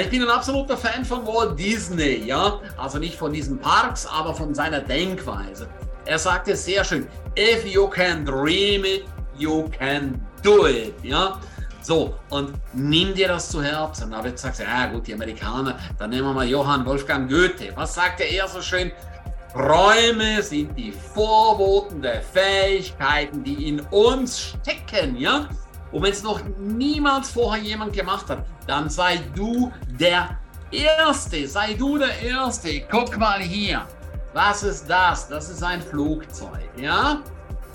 Ich 0.00 0.08
bin 0.08 0.22
ein 0.22 0.28
absoluter 0.28 0.76
Fan 0.76 1.04
von 1.04 1.26
Walt 1.26 1.58
Disney, 1.58 2.22
ja, 2.26 2.60
also 2.76 2.98
nicht 2.98 3.16
von 3.16 3.32
diesen 3.32 3.58
Parks, 3.58 4.06
aber 4.06 4.34
von 4.34 4.54
seiner 4.54 4.80
Denkweise. 4.80 5.68
Er 6.04 6.18
sagte 6.18 6.54
sehr 6.54 6.84
schön: 6.84 7.08
If 7.36 7.66
you 7.66 7.88
can 7.88 8.24
dream 8.24 8.84
it, 8.84 9.04
you 9.36 9.68
can 9.76 10.24
do 10.44 10.68
it, 10.68 10.94
ja. 11.02 11.40
So, 11.80 12.14
und 12.30 12.52
nimm 12.72 13.14
dir 13.14 13.28
das 13.28 13.48
zu 13.48 13.62
Herzen. 13.62 14.12
Aber 14.14 14.28
jetzt 14.28 14.42
sagst 14.42 14.60
du, 14.60 14.64
ja 14.64 14.86
gut, 14.86 15.06
die 15.06 15.14
Amerikaner, 15.14 15.76
dann 15.98 16.10
nehmen 16.10 16.28
wir 16.28 16.34
mal 16.34 16.46
Johann 16.46 16.84
Wolfgang 16.86 17.28
Goethe. 17.28 17.72
Was 17.74 17.94
sagte 17.94 18.24
er 18.24 18.46
so 18.46 18.60
schön? 18.60 18.92
Träume 19.52 20.42
sind 20.42 20.76
die 20.76 20.92
Vorboten 20.92 22.02
der 22.02 22.22
Fähigkeiten, 22.22 23.42
die 23.42 23.68
in 23.68 23.80
uns 23.90 24.40
stecken, 24.40 25.16
ja? 25.16 25.48
Und 25.90 26.02
wenn 26.02 26.12
es 26.12 26.22
noch 26.22 26.40
niemals 26.58 27.30
vorher 27.30 27.62
jemand 27.62 27.94
gemacht 27.94 28.28
hat, 28.28 28.44
dann 28.66 28.90
sei 28.90 29.18
du 29.34 29.72
der 29.98 30.38
Erste, 30.70 31.48
sei 31.48 31.72
du 31.72 31.96
der 31.96 32.20
Erste. 32.20 32.82
Guck 32.90 33.16
mal 33.16 33.40
hier. 33.40 33.86
Was 34.34 34.62
ist 34.62 34.88
das? 34.88 35.28
Das 35.28 35.48
ist 35.48 35.62
ein 35.62 35.80
Flugzeug, 35.80 36.68
ja? 36.76 37.22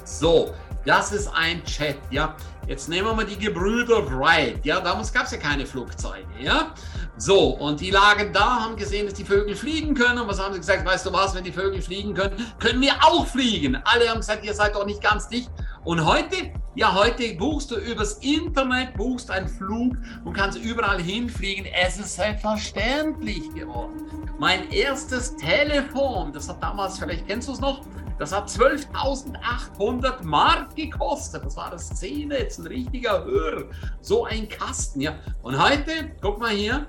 So, 0.06 0.54
das 0.86 1.12
ist 1.12 1.28
ein 1.34 1.64
Chat, 1.64 1.98
ja? 2.12 2.36
Jetzt 2.66 2.88
nehmen 2.88 3.08
wir 3.08 3.14
mal 3.14 3.26
die 3.26 3.38
Gebrüder 3.38 4.10
Wright. 4.10 4.66
Ja, 4.66 4.80
damals 4.80 5.12
gab 5.12 5.26
es 5.26 5.32
ja 5.32 5.38
keine 5.38 5.66
Flugzeuge. 5.66 6.26
Ja, 6.40 6.74
so 7.18 7.50
und 7.50 7.82
die 7.82 7.92
lagen 7.92 8.32
da, 8.32 8.62
haben 8.62 8.78
gesehen, 8.78 9.06
dass 9.06 9.16
die 9.16 9.26
Vögel 9.26 9.54
fliegen 9.54 9.94
können. 9.94 10.20
Und 10.20 10.30
was 10.30 10.40
haben 10.40 10.54
sie 10.54 10.60
gesagt? 10.60 10.86
Weißt 10.86 11.06
du 11.06 11.12
was? 11.12 11.36
Wenn 11.36 11.44
die 11.44 11.52
Vögel 11.52 11.82
fliegen 11.82 12.14
können, 12.14 12.36
können 12.60 12.80
wir 12.80 12.94
auch 13.02 13.28
fliegen. 13.28 13.76
Alle 13.84 14.08
haben 14.10 14.20
gesagt, 14.20 14.46
ihr 14.46 14.54
seid 14.54 14.76
doch 14.76 14.86
nicht 14.86 15.02
ganz 15.02 15.28
dicht. 15.28 15.52
Und 15.84 16.06
heute, 16.06 16.54
ja, 16.76 16.96
heute 16.96 17.36
buchst 17.36 17.70
du 17.70 17.76
übers 17.76 18.14
Internet, 18.20 18.94
buchst 18.96 19.30
einen 19.30 19.50
Flug 19.50 19.98
und 20.24 20.32
kannst 20.32 20.58
überall 20.58 21.02
hinfliegen. 21.02 21.66
Es 21.66 22.00
ist 22.00 22.16
selbstverständlich 22.16 23.54
geworden. 23.54 24.06
Mein 24.40 24.72
erstes 24.72 25.36
Telefon, 25.36 26.32
das 26.32 26.48
hat 26.48 26.64
damals, 26.64 26.98
vielleicht 26.98 27.28
kennst 27.28 27.50
du 27.50 27.52
es 27.52 27.60
noch, 27.60 27.82
das 28.24 28.32
hat 28.32 28.48
12.800 28.48 30.24
Mark 30.24 30.76
gekostet. 30.78 31.44
Das 31.44 31.58
war 31.58 31.70
das 31.72 31.90
C-Netz, 31.90 32.58
ein 32.58 32.68
richtiger 32.68 33.26
Hörer. 33.26 33.66
So 34.00 34.24
ein 34.24 34.48
Kasten, 34.48 35.02
ja. 35.02 35.16
Und 35.42 35.62
heute, 35.62 36.12
guck 36.22 36.40
mal 36.40 36.52
hier, 36.52 36.88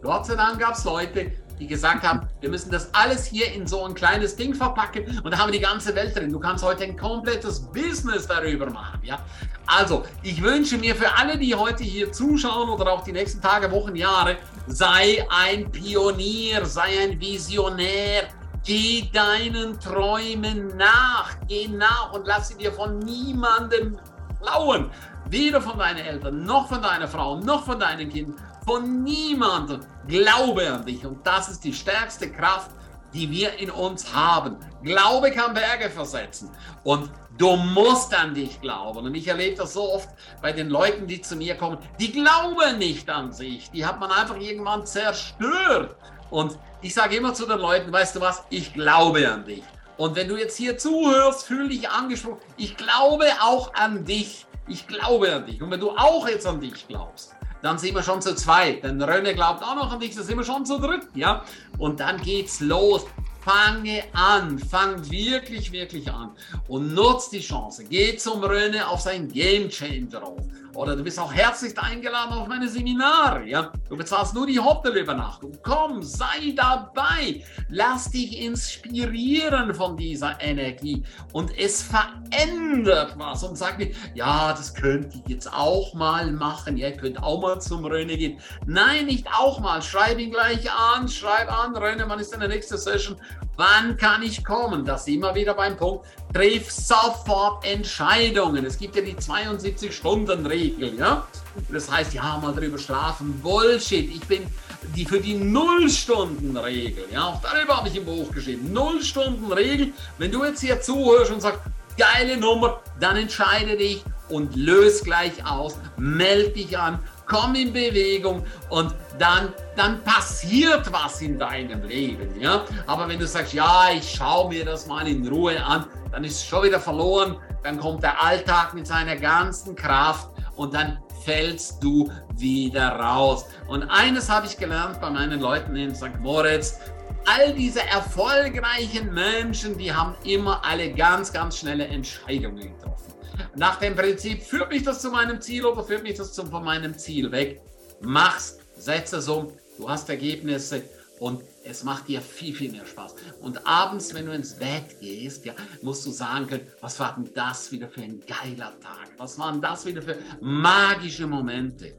Gott 0.00 0.26
sei 0.26 0.36
Dank 0.36 0.60
gab 0.60 0.74
es 0.74 0.84
Leute, 0.84 1.32
die 1.58 1.66
gesagt 1.66 2.04
haben, 2.04 2.28
wir 2.40 2.50
müssen 2.50 2.70
das 2.70 2.94
alles 2.94 3.26
hier 3.26 3.52
in 3.52 3.66
so 3.66 3.84
ein 3.84 3.94
kleines 3.94 4.36
Ding 4.36 4.54
verpacken 4.54 5.20
und 5.24 5.32
da 5.32 5.38
haben 5.38 5.50
wir 5.50 5.58
die 5.58 5.64
ganze 5.64 5.92
Welt 5.96 6.14
drin. 6.14 6.30
Du 6.30 6.38
kannst 6.38 6.62
heute 6.62 6.84
ein 6.84 6.96
komplettes 6.96 7.60
Business 7.72 8.28
darüber 8.28 8.70
machen. 8.70 9.00
Ja? 9.02 9.18
Also, 9.66 10.04
ich 10.22 10.40
wünsche 10.40 10.78
mir 10.78 10.94
für 10.94 11.16
alle, 11.16 11.36
die 11.36 11.52
heute 11.52 11.82
hier 11.82 12.12
zuschauen 12.12 12.68
oder 12.68 12.92
auch 12.92 13.02
die 13.02 13.12
nächsten 13.12 13.42
Tage, 13.42 13.72
Wochen, 13.72 13.96
Jahre, 13.96 14.36
sei 14.68 15.26
ein 15.30 15.72
Pionier, 15.72 16.64
sei 16.64 17.00
ein 17.02 17.20
Visionär, 17.20 18.28
Geh 18.66 19.08
deinen 19.12 19.78
Träumen 19.78 20.76
nach, 20.76 21.36
geh 21.46 21.68
nach 21.68 22.12
und 22.12 22.26
lass 22.26 22.48
sie 22.48 22.56
dir 22.56 22.72
von 22.72 22.98
niemandem 22.98 23.96
klauen. 24.42 24.90
Weder 25.30 25.62
von 25.62 25.78
deinen 25.78 26.04
Eltern, 26.04 26.44
noch 26.44 26.68
von 26.68 26.82
deiner 26.82 27.06
Frau, 27.06 27.36
noch 27.36 27.64
von 27.64 27.78
deinen 27.78 28.08
Kindern, 28.08 28.34
von 28.64 29.04
niemandem. 29.04 29.82
Glaube 30.08 30.68
an 30.68 30.84
dich 30.84 31.06
und 31.06 31.24
das 31.24 31.48
ist 31.48 31.62
die 31.62 31.72
stärkste 31.72 32.28
Kraft, 32.32 32.72
die 33.14 33.30
wir 33.30 33.56
in 33.60 33.70
uns 33.70 34.12
haben. 34.12 34.56
Glaube 34.82 35.30
kann 35.30 35.54
Berge 35.54 35.88
versetzen 35.88 36.50
und 36.82 37.08
du 37.38 37.54
musst 37.54 38.12
an 38.18 38.34
dich 38.34 38.60
glauben. 38.60 39.06
Und 39.06 39.14
ich 39.14 39.28
erlebe 39.28 39.54
das 39.58 39.74
so 39.74 39.92
oft 39.94 40.08
bei 40.42 40.50
den 40.50 40.70
Leuten, 40.70 41.06
die 41.06 41.20
zu 41.20 41.36
mir 41.36 41.54
kommen, 41.54 41.78
die 42.00 42.10
glauben 42.10 42.78
nicht 42.78 43.08
an 43.08 43.32
sich. 43.32 43.70
Die 43.70 43.86
hat 43.86 44.00
man 44.00 44.10
einfach 44.10 44.40
irgendwann 44.40 44.84
zerstört. 44.84 45.94
Und 46.30 46.58
ich 46.86 46.94
sage 46.94 47.16
immer 47.16 47.34
zu 47.34 47.46
den 47.46 47.58
Leuten, 47.58 47.92
weißt 47.92 48.14
du 48.14 48.20
was, 48.20 48.44
ich 48.48 48.72
glaube 48.72 49.28
an 49.28 49.44
dich. 49.44 49.64
Und 49.96 50.14
wenn 50.14 50.28
du 50.28 50.36
jetzt 50.36 50.56
hier 50.56 50.78
zuhörst, 50.78 51.44
fühl 51.44 51.68
dich 51.68 51.88
angesprochen. 51.88 52.38
Ich 52.56 52.76
glaube 52.76 53.24
auch 53.42 53.74
an 53.74 54.04
dich. 54.04 54.46
Ich 54.68 54.86
glaube 54.86 55.34
an 55.34 55.46
dich. 55.46 55.60
Und 55.60 55.70
wenn 55.72 55.80
du 55.80 55.90
auch 55.90 56.28
jetzt 56.28 56.46
an 56.46 56.60
dich 56.60 56.86
glaubst, 56.86 57.34
dann 57.60 57.76
sind 57.76 57.96
wir 57.96 58.04
schon 58.04 58.22
zu 58.22 58.36
zweit. 58.36 58.84
Denn 58.84 59.02
Rönne 59.02 59.34
glaubt 59.34 59.64
auch 59.64 59.74
noch 59.74 59.92
an 59.92 59.98
dich, 59.98 60.14
dann 60.14 60.22
sind 60.22 60.38
wir 60.38 60.44
schon 60.44 60.64
zu 60.64 60.78
dritt. 60.78 61.08
Ja? 61.14 61.44
Und 61.78 61.98
dann 61.98 62.22
geht's 62.22 62.60
los. 62.60 63.04
Fange 63.40 64.04
an, 64.12 64.58
fang 64.58 65.08
wirklich, 65.10 65.70
wirklich 65.70 66.10
an 66.10 66.30
und 66.66 66.94
nutzt 66.94 67.32
die 67.32 67.40
Chance. 67.40 67.84
Geh 67.84 68.16
zum 68.16 68.42
Rönne 68.42 68.88
auf 68.88 69.00
sein 69.00 69.28
Game 69.28 69.68
Changer 69.68 70.24
auf. 70.24 70.40
Oder 70.76 70.94
du 70.94 71.02
bist 71.02 71.18
auch 71.18 71.32
herzlich 71.32 71.76
eingeladen 71.78 72.34
auf 72.34 72.48
meine 72.48 72.68
Seminare. 72.68 73.46
Ja? 73.46 73.72
Du 73.88 73.96
bezahlst 73.96 74.34
nur 74.34 74.46
die 74.46 74.60
Hotelübernachtung. 74.60 75.52
Komm, 75.62 76.02
sei 76.02 76.54
dabei. 76.54 77.42
Lass 77.68 78.10
dich 78.10 78.40
inspirieren 78.40 79.74
von 79.74 79.96
dieser 79.96 80.40
Energie. 80.40 81.02
Und 81.32 81.56
es 81.58 81.82
verändert 81.82 83.14
was. 83.16 83.42
Und 83.42 83.56
sag 83.56 83.78
nicht, 83.78 83.96
ja, 84.14 84.52
das 84.52 84.74
könnt 84.74 85.14
ihr 85.14 85.22
jetzt 85.28 85.52
auch 85.52 85.94
mal 85.94 86.30
machen. 86.30 86.76
Ihr 86.76 86.92
könnt 86.92 87.22
auch 87.22 87.40
mal 87.40 87.60
zum 87.60 87.84
Röne 87.84 88.16
gehen. 88.16 88.38
Nein, 88.66 89.06
nicht 89.06 89.26
auch 89.32 89.60
mal. 89.60 89.80
Schreib 89.80 90.18
ihn 90.18 90.30
gleich 90.30 90.70
an. 90.70 91.08
Schreib 91.08 91.50
an, 91.50 91.74
Röne, 91.74 92.04
wann 92.06 92.18
ist 92.18 92.32
deine 92.32 92.48
nächste 92.48 92.76
Session? 92.76 93.16
Wann 93.56 93.96
kann 93.96 94.22
ich 94.22 94.44
kommen? 94.44 94.84
Das 94.84 95.06
sind 95.06 95.20
wir 95.20 95.34
wieder 95.34 95.54
beim 95.54 95.76
Punkt. 95.76 96.04
Triff 96.34 96.70
sofort 96.70 97.64
Entscheidungen. 97.64 98.66
Es 98.66 98.78
gibt 98.78 98.96
ja 98.96 99.02
die 99.02 99.14
72-Stunden-Regel, 99.14 100.98
ja? 100.98 101.26
Das 101.70 101.90
heißt, 101.90 102.12
ja, 102.12 102.38
mal 102.42 102.54
drüber 102.54 102.76
schlafen. 102.76 103.40
Bullshit. 103.40 104.14
Ich 104.14 104.20
bin 104.26 104.46
die 104.94 105.06
für 105.06 105.20
die 105.20 105.34
Null-Stunden-Regel, 105.34 107.06
ja? 107.10 107.24
Auch 107.24 107.40
darüber 107.40 107.78
habe 107.78 107.88
ich 107.88 107.96
im 107.96 108.04
Buch 108.04 108.30
geschrieben. 108.30 108.72
Null-Stunden-Regel. 108.74 109.92
Wenn 110.18 110.30
du 110.30 110.44
jetzt 110.44 110.60
hier 110.60 110.80
zuhörst 110.82 111.32
und 111.32 111.40
sagst, 111.40 111.60
geile 111.96 112.36
Nummer, 112.36 112.80
dann 113.00 113.16
entscheide 113.16 113.78
dich 113.78 114.04
und 114.28 114.54
löse 114.54 115.02
gleich 115.02 115.46
aus. 115.46 115.78
Melde 115.96 116.50
dich 116.50 116.76
an 116.76 116.98
komm 117.26 117.54
in 117.54 117.72
Bewegung 117.72 118.44
und 118.70 118.94
dann, 119.18 119.52
dann 119.76 120.02
passiert 120.02 120.90
was 120.92 121.20
in 121.20 121.38
deinem 121.38 121.82
Leben. 121.84 122.40
Ja? 122.40 122.64
Aber 122.86 123.08
wenn 123.08 123.18
du 123.18 123.26
sagst, 123.26 123.52
ja, 123.52 123.90
ich 123.92 124.14
schaue 124.14 124.48
mir 124.48 124.64
das 124.64 124.86
mal 124.86 125.06
in 125.06 125.26
Ruhe 125.26 125.62
an, 125.64 125.86
dann 126.12 126.24
ist 126.24 126.36
es 126.36 126.44
schon 126.46 126.64
wieder 126.64 126.80
verloren. 126.80 127.36
Dann 127.62 127.78
kommt 127.78 128.02
der 128.02 128.22
Alltag 128.22 128.74
mit 128.74 128.86
seiner 128.86 129.16
ganzen 129.16 129.74
Kraft 129.74 130.30
und 130.56 130.72
dann 130.74 130.98
fällst 131.24 131.82
du 131.82 132.10
wieder 132.36 132.90
raus. 132.90 133.46
Und 133.66 133.82
eines 133.90 134.30
habe 134.30 134.46
ich 134.46 134.56
gelernt 134.56 135.00
bei 135.00 135.10
meinen 135.10 135.40
Leuten 135.40 135.74
in 135.74 135.94
St. 135.94 136.20
Moritz. 136.20 136.78
All 137.26 137.52
diese 137.54 137.84
erfolgreichen 137.84 139.12
Menschen, 139.12 139.76
die 139.76 139.92
haben 139.92 140.14
immer 140.22 140.64
alle 140.64 140.92
ganz, 140.92 141.32
ganz 141.32 141.58
schnelle 141.58 141.86
Entscheidungen 141.88 142.60
getroffen. 142.60 143.15
Nach 143.54 143.76
dem 143.76 143.94
Prinzip, 143.94 144.42
führt 144.42 144.70
mich 144.70 144.82
das 144.82 145.00
zu 145.00 145.10
meinem 145.10 145.40
Ziel 145.40 145.64
oder 145.64 145.84
führt 145.84 146.02
mich 146.02 146.16
das 146.16 146.34
von 146.34 146.64
meinem 146.64 146.96
Ziel 146.98 147.30
weg? 147.32 147.60
Mach's, 148.00 148.58
setze 148.76 149.18
es 149.18 149.28
um, 149.28 149.52
du 149.78 149.88
hast 149.88 150.08
Ergebnisse 150.08 150.82
und 151.18 151.42
es 151.64 151.82
macht 151.82 152.08
dir 152.08 152.20
viel, 152.20 152.54
viel 152.54 152.70
mehr 152.70 152.86
Spaß. 152.86 153.14
Und 153.40 153.66
abends, 153.66 154.14
wenn 154.14 154.26
du 154.26 154.32
ins 154.32 154.54
Bett 154.54 155.00
gehst, 155.00 155.44
ja, 155.44 155.54
musst 155.82 156.04
du 156.06 156.10
sagen 156.10 156.46
können, 156.46 156.66
was 156.80 157.00
war 157.00 157.14
denn 157.16 157.30
das 157.34 157.72
wieder 157.72 157.88
für 157.88 158.02
ein 158.02 158.22
geiler 158.26 158.72
Tag? 158.80 159.10
Was 159.16 159.38
waren 159.38 159.60
das 159.60 159.86
wieder 159.86 160.02
für 160.02 160.16
magische 160.40 161.26
Momente? 161.26 161.94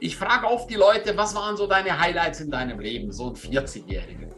Ich 0.00 0.16
frage 0.16 0.46
oft 0.46 0.70
die 0.70 0.76
Leute, 0.76 1.16
was 1.16 1.34
waren 1.34 1.56
so 1.56 1.66
deine 1.66 1.98
Highlights 1.98 2.40
in 2.40 2.50
deinem 2.50 2.78
Leben, 2.78 3.10
so 3.10 3.30
ein 3.30 3.34
40-Jähriger? 3.34 4.37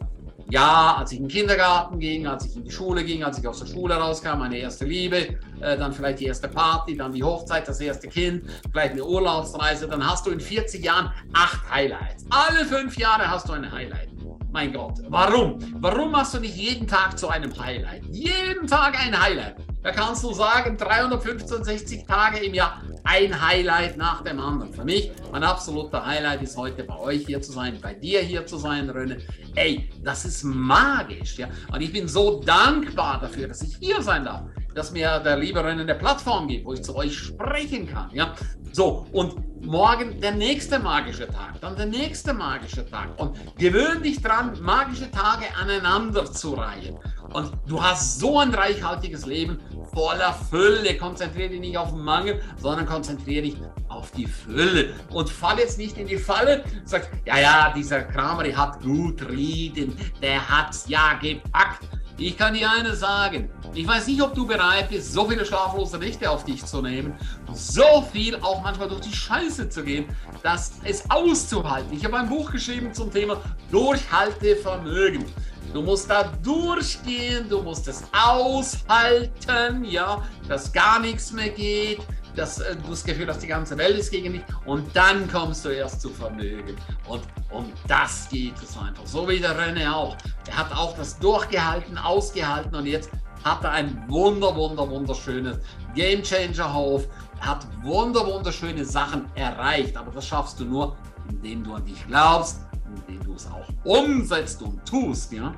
Ja, 0.51 0.97
als 0.97 1.13
ich 1.13 1.19
in 1.19 1.29
den 1.29 1.31
Kindergarten 1.31 1.97
ging, 1.97 2.27
als 2.27 2.45
ich 2.45 2.57
in 2.57 2.65
die 2.65 2.71
Schule 2.71 3.05
ging, 3.05 3.23
als 3.23 3.39
ich 3.39 3.47
aus 3.47 3.59
der 3.59 3.67
Schule 3.67 3.95
rauskam, 3.95 4.39
meine 4.39 4.57
erste 4.57 4.83
Liebe, 4.83 5.37
äh, 5.61 5.77
dann 5.77 5.93
vielleicht 5.93 6.19
die 6.19 6.25
erste 6.25 6.49
Party, 6.49 6.97
dann 6.97 7.13
die 7.13 7.23
Hochzeit, 7.23 7.65
das 7.69 7.79
erste 7.79 8.09
Kind, 8.09 8.43
vielleicht 8.69 8.91
eine 8.91 9.05
Urlaubsreise, 9.05 9.87
dann 9.87 10.05
hast 10.05 10.27
du 10.27 10.31
in 10.31 10.41
40 10.41 10.83
Jahren 10.83 11.09
acht 11.31 11.61
Highlights. 11.71 12.25
Alle 12.31 12.65
fünf 12.65 12.97
Jahre 12.97 13.31
hast 13.31 13.47
du 13.47 13.53
ein 13.53 13.71
Highlight. 13.71 14.09
Mein 14.51 14.73
Gott, 14.73 14.99
warum? 15.07 15.57
Warum 15.75 16.11
machst 16.11 16.33
du 16.33 16.41
nicht 16.41 16.57
jeden 16.57 16.85
Tag 16.85 17.17
zu 17.17 17.29
einem 17.29 17.57
Highlight? 17.57 18.03
Jeden 18.07 18.67
Tag 18.67 18.99
ein 19.01 19.17
Highlight. 19.17 19.55
Da 19.83 19.91
kannst 19.91 20.23
du 20.23 20.31
sagen, 20.31 20.77
365 20.77 22.05
Tage 22.05 22.37
im 22.39 22.53
Jahr 22.53 22.81
ein 23.03 23.41
Highlight 23.41 23.97
nach 23.97 24.23
dem 24.23 24.39
anderen. 24.39 24.71
Für 24.71 24.85
mich, 24.85 25.11
mein 25.31 25.43
absoluter 25.43 26.05
Highlight 26.05 26.43
ist 26.43 26.55
heute 26.55 26.83
bei 26.83 26.97
euch 26.99 27.25
hier 27.25 27.41
zu 27.41 27.51
sein, 27.51 27.79
bei 27.81 27.95
dir 27.95 28.21
hier 28.21 28.45
zu 28.45 28.57
sein, 28.57 28.89
Röne. 28.91 29.17
Ey, 29.55 29.89
das 30.03 30.25
ist 30.25 30.43
magisch, 30.43 31.39
ja. 31.39 31.47
Und 31.73 31.81
ich 31.81 31.91
bin 31.91 32.07
so 32.07 32.41
dankbar 32.41 33.19
dafür, 33.21 33.47
dass 33.47 33.63
ich 33.63 33.75
hier 33.77 34.03
sein 34.03 34.25
darf, 34.25 34.43
dass 34.75 34.91
mir 34.91 35.19
der 35.19 35.37
liebe 35.37 35.63
Röne 35.63 35.81
eine 35.81 35.95
Plattform 35.95 36.47
gibt, 36.47 36.65
wo 36.65 36.73
ich 36.73 36.83
zu 36.83 36.95
euch 36.95 37.17
sprechen 37.17 37.87
kann, 37.87 38.11
ja. 38.13 38.35
So, 38.73 39.05
und 39.11 39.65
morgen 39.65 40.21
der 40.21 40.31
nächste 40.31 40.79
magische 40.79 41.27
Tag, 41.27 41.59
dann 41.59 41.75
der 41.75 41.87
nächste 41.87 42.33
magische 42.33 42.89
Tag. 42.89 43.19
Und 43.19 43.35
gewöhn 43.57 44.01
dich 44.01 44.21
dran, 44.21 44.57
magische 44.61 45.11
Tage 45.11 45.45
aneinander 45.59 46.31
zu 46.31 46.53
reihen. 46.53 46.97
Und 47.33 47.51
du 47.67 47.81
hast 47.81 48.19
so 48.19 48.39
ein 48.39 48.53
reichhaltiges 48.53 49.25
Leben 49.25 49.59
voller 49.93 50.33
Fülle. 50.33 50.97
Konzentriere 50.97 51.49
dich 51.49 51.59
nicht 51.59 51.77
auf 51.77 51.89
den 51.89 52.03
Mangel, 52.03 52.41
sondern 52.57 52.85
konzentriere 52.85 53.43
dich 53.43 53.57
auf 53.89 54.11
die 54.11 54.27
Fülle. 54.27 54.93
Und 55.11 55.29
fall 55.29 55.59
jetzt 55.59 55.77
nicht 55.77 55.97
in 55.97 56.07
die 56.07 56.17
Falle, 56.17 56.63
sagst, 56.85 57.09
ja, 57.25 57.39
ja, 57.39 57.73
dieser 57.75 58.03
Kramer, 58.03 58.43
der 58.43 58.57
hat 58.57 58.81
gut 58.81 59.27
reden, 59.29 59.95
der 60.21 60.47
hat's 60.47 60.85
ja 60.87 61.13
gepackt. 61.21 61.85
Ich 62.17 62.37
kann 62.37 62.53
dir 62.53 62.69
eines 62.69 62.99
sagen. 62.99 63.49
Ich 63.73 63.87
weiß 63.87 64.05
nicht, 64.07 64.21
ob 64.21 64.35
du 64.35 64.45
bereit 64.45 64.89
bist, 64.89 65.11
so 65.11 65.27
viele 65.27 65.45
schlaflose 65.45 65.97
Nächte 65.97 66.29
auf 66.29 66.43
dich 66.43 66.63
zu 66.63 66.81
nehmen, 66.81 67.15
so 67.53 68.05
viel 68.11 68.35
auch 68.35 68.61
manchmal 68.61 68.89
durch 68.89 69.01
die 69.01 69.13
Scheiße 69.13 69.69
zu 69.69 69.83
gehen, 69.83 70.05
dass 70.43 70.73
es 70.83 71.09
auszuhalten. 71.09 71.91
Ich 71.93 72.05
habe 72.05 72.17
ein 72.17 72.29
Buch 72.29 72.51
geschrieben 72.51 72.93
zum 72.93 73.11
Thema 73.11 73.41
Durchhaltevermögen. 73.71 75.25
Du 75.73 75.81
musst 75.81 76.09
da 76.09 76.23
durchgehen, 76.43 77.47
du 77.47 77.61
musst 77.61 77.87
es 77.87 78.03
aushalten, 78.11 79.85
ja, 79.85 80.21
dass 80.47 80.71
gar 80.71 80.99
nichts 80.99 81.31
mehr 81.31 81.49
geht, 81.49 81.99
dass 82.35 82.59
äh, 82.59 82.75
du 82.75 82.89
das 82.89 83.03
Gefühl 83.03 83.27
hast, 83.27 83.41
die 83.41 83.47
ganze 83.47 83.77
Welt 83.77 83.97
ist 83.97 84.11
gegen 84.11 84.33
dich 84.33 84.41
und 84.65 84.93
dann 84.93 85.31
kommst 85.31 85.63
du 85.63 85.69
erst 85.69 86.01
zu 86.01 86.09
Vermögen. 86.09 86.75
Und 87.07 87.21
um 87.49 87.71
das 87.87 88.27
geht 88.29 88.55
es 88.61 88.77
einfach. 88.77 89.05
So 89.05 89.27
wie 89.29 89.39
der 89.39 89.57
René 89.57 89.91
auch. 89.91 90.17
Er 90.49 90.57
hat 90.57 90.75
auch 90.75 90.95
das 90.97 91.17
durchgehalten, 91.19 91.97
ausgehalten 91.97 92.75
und 92.75 92.85
jetzt 92.85 93.09
hat 93.43 93.63
er 93.63 93.71
ein 93.71 94.03
wunder, 94.07 94.55
wunder, 94.55 94.89
wunderschönes 94.89 95.57
Game 95.95 96.21
Changer 96.21 96.73
Hof. 96.73 97.07
Er 97.39 97.47
hat 97.47 97.67
wunder, 97.81 98.25
wunderschöne 98.25 98.83
Sachen 98.85 99.25
erreicht, 99.35 99.95
aber 99.97 100.11
das 100.11 100.27
schaffst 100.27 100.59
du 100.59 100.65
nur, 100.65 100.95
indem 101.29 101.63
du 101.63 101.73
an 101.73 101.85
dich 101.85 102.05
glaubst, 102.07 102.61
indem 103.07 103.23
du 103.23 103.33
es 103.33 103.47
auch 103.47 103.67
umsetzt 103.83 104.61
und 104.61 104.85
tust, 104.85 105.31
ja. 105.33 105.53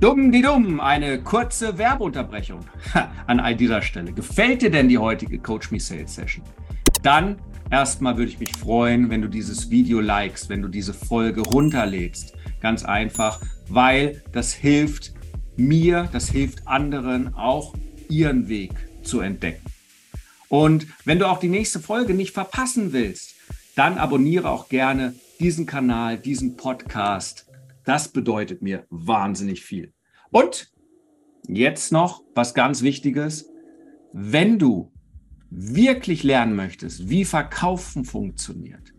Dumm 0.00 0.32
die 0.32 0.40
dumm, 0.40 0.80
eine 0.80 1.22
kurze 1.22 1.76
Werbeunterbrechung 1.76 2.60
an 3.26 3.56
dieser 3.58 3.82
Stelle. 3.82 4.12
Gefällt 4.12 4.62
dir 4.62 4.70
denn 4.70 4.88
die 4.88 4.96
heutige 4.96 5.38
Coach 5.38 5.70
Me 5.70 5.78
Sales 5.78 6.14
Session? 6.14 6.42
Dann 7.02 7.36
erstmal 7.70 8.16
würde 8.16 8.30
ich 8.30 8.40
mich 8.40 8.56
freuen, 8.56 9.10
wenn 9.10 9.20
du 9.20 9.28
dieses 9.28 9.70
Video 9.70 10.00
likest, 10.00 10.48
wenn 10.48 10.62
du 10.62 10.68
diese 10.68 10.94
Folge 10.94 11.42
runterlädst. 11.42 12.34
Ganz 12.60 12.84
einfach, 12.84 13.40
weil 13.68 14.22
das 14.32 14.54
hilft 14.54 15.12
mir, 15.56 16.08
das 16.12 16.30
hilft 16.30 16.66
anderen 16.66 17.34
auch 17.34 17.74
ihren 18.08 18.48
Weg 18.48 18.72
zu 19.02 19.20
entdecken. 19.20 19.66
Und 20.48 20.86
wenn 21.04 21.18
du 21.18 21.28
auch 21.28 21.38
die 21.38 21.48
nächste 21.48 21.78
Folge 21.78 22.14
nicht 22.14 22.32
verpassen 22.32 22.92
willst, 22.92 23.34
dann 23.76 23.98
abonniere 23.98 24.50
auch 24.50 24.68
gerne 24.68 25.14
diesen 25.40 25.66
Kanal, 25.66 26.18
diesen 26.18 26.56
Podcast 26.56 27.50
das 27.84 28.08
bedeutet 28.08 28.62
mir 28.62 28.86
wahnsinnig 28.90 29.62
viel. 29.62 29.92
Und 30.30 30.72
jetzt 31.48 31.92
noch 31.92 32.22
was 32.34 32.54
ganz 32.54 32.82
Wichtiges. 32.82 33.48
Wenn 34.12 34.58
du 34.58 34.92
wirklich 35.50 36.22
lernen 36.22 36.54
möchtest, 36.54 37.08
wie 37.08 37.24
Verkaufen 37.24 38.04
funktioniert, 38.04 38.92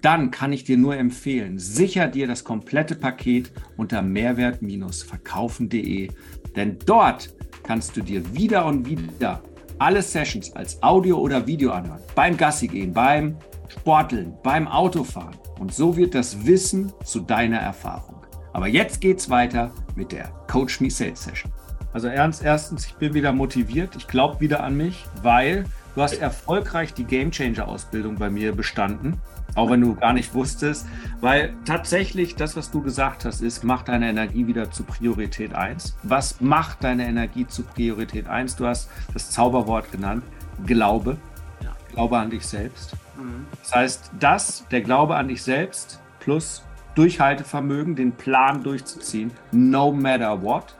dann 0.00 0.30
kann 0.30 0.52
ich 0.52 0.62
dir 0.64 0.78
nur 0.78 0.96
empfehlen, 0.96 1.58
sicher 1.58 2.06
dir 2.06 2.28
das 2.28 2.44
komplette 2.44 2.94
Paket 2.94 3.52
unter 3.76 4.00
mehrwert-verkaufen.de, 4.00 6.08
denn 6.54 6.78
dort 6.86 7.34
kannst 7.64 7.96
du 7.96 8.02
dir 8.02 8.34
wieder 8.34 8.64
und 8.64 8.88
wieder 8.88 9.42
alle 9.78 10.02
Sessions 10.02 10.54
als 10.56 10.82
Audio 10.82 11.18
oder 11.18 11.46
Video 11.46 11.72
anhören. 11.72 12.00
Beim 12.14 12.36
Gassi 12.36 12.68
gehen, 12.68 12.94
beim 12.94 13.36
Sporteln, 13.68 14.34
beim 14.42 14.66
Autofahren. 14.66 15.36
Und 15.58 15.72
so 15.72 15.96
wird 15.96 16.14
das 16.14 16.46
Wissen 16.46 16.92
zu 17.04 17.20
deiner 17.20 17.58
Erfahrung. 17.58 18.16
Aber 18.52 18.66
jetzt 18.66 19.00
geht's 19.00 19.30
weiter 19.30 19.70
mit 19.94 20.12
der 20.12 20.28
Coach 20.50 20.80
Me 20.80 20.90
Sales 20.90 21.22
Session. 21.22 21.52
Also 21.92 22.08
ernst, 22.08 22.42
erstens, 22.42 22.86
ich 22.86 22.94
bin 22.94 23.14
wieder 23.14 23.32
motiviert. 23.32 23.96
Ich 23.96 24.08
glaube 24.08 24.40
wieder 24.40 24.62
an 24.62 24.76
mich, 24.76 25.04
weil 25.22 25.64
du 25.94 26.02
hast 26.02 26.14
erfolgreich 26.14 26.92
die 26.94 27.04
Game 27.04 27.30
Changer 27.30 27.66
Ausbildung 27.66 28.16
bei 28.16 28.30
mir 28.30 28.52
bestanden. 28.52 29.20
Auch 29.54 29.70
wenn 29.70 29.80
du 29.80 29.94
gar 29.94 30.12
nicht 30.12 30.34
wusstest, 30.34 30.86
weil 31.20 31.54
tatsächlich 31.64 32.36
das, 32.36 32.56
was 32.56 32.70
du 32.70 32.82
gesagt 32.82 33.24
hast, 33.24 33.40
ist, 33.40 33.64
mach 33.64 33.82
deine 33.82 34.08
Energie 34.08 34.46
wieder 34.46 34.70
zu 34.70 34.84
Priorität 34.84 35.54
1. 35.54 35.96
Was 36.02 36.40
macht 36.40 36.84
deine 36.84 37.06
Energie 37.08 37.46
zu 37.46 37.62
Priorität 37.62 38.28
1? 38.28 38.56
Du 38.56 38.66
hast 38.66 38.90
das 39.14 39.30
Zauberwort 39.30 39.90
genannt, 39.90 40.22
Glaube. 40.66 41.16
Ja. 41.62 41.74
Glaube 41.92 42.18
an 42.18 42.30
dich 42.30 42.46
selbst. 42.46 42.94
Mhm. 43.18 43.46
Das 43.62 43.74
heißt, 43.74 44.10
das, 44.18 44.64
der 44.70 44.80
Glaube 44.80 45.16
an 45.16 45.28
dich 45.28 45.42
selbst 45.42 46.00
plus 46.20 46.64
Durchhaltevermögen, 46.94 47.94
den 47.94 48.12
Plan 48.12 48.62
durchzuziehen, 48.62 49.30
no 49.52 49.92
matter 49.92 50.42
what. 50.42 50.74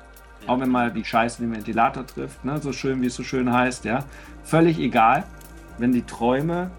Auch 0.47 0.61
wenn 0.61 0.71
mal 0.71 0.91
die 0.91 1.05
Scheiße 1.05 1.43
den 1.43 1.53
Ventilator 1.53 2.07
trifft, 2.07 2.45
ne? 2.45 2.59
so 2.59 2.73
schön 2.73 3.03
wie 3.03 3.07
es 3.07 3.15
so 3.15 3.23
schön 3.23 3.53
heißt, 3.53 3.85
ja. 3.85 4.05
Völlig 4.43 4.79
egal, 4.79 5.25
wenn 5.77 5.93
die 5.93 6.03
Träume, 6.03 6.71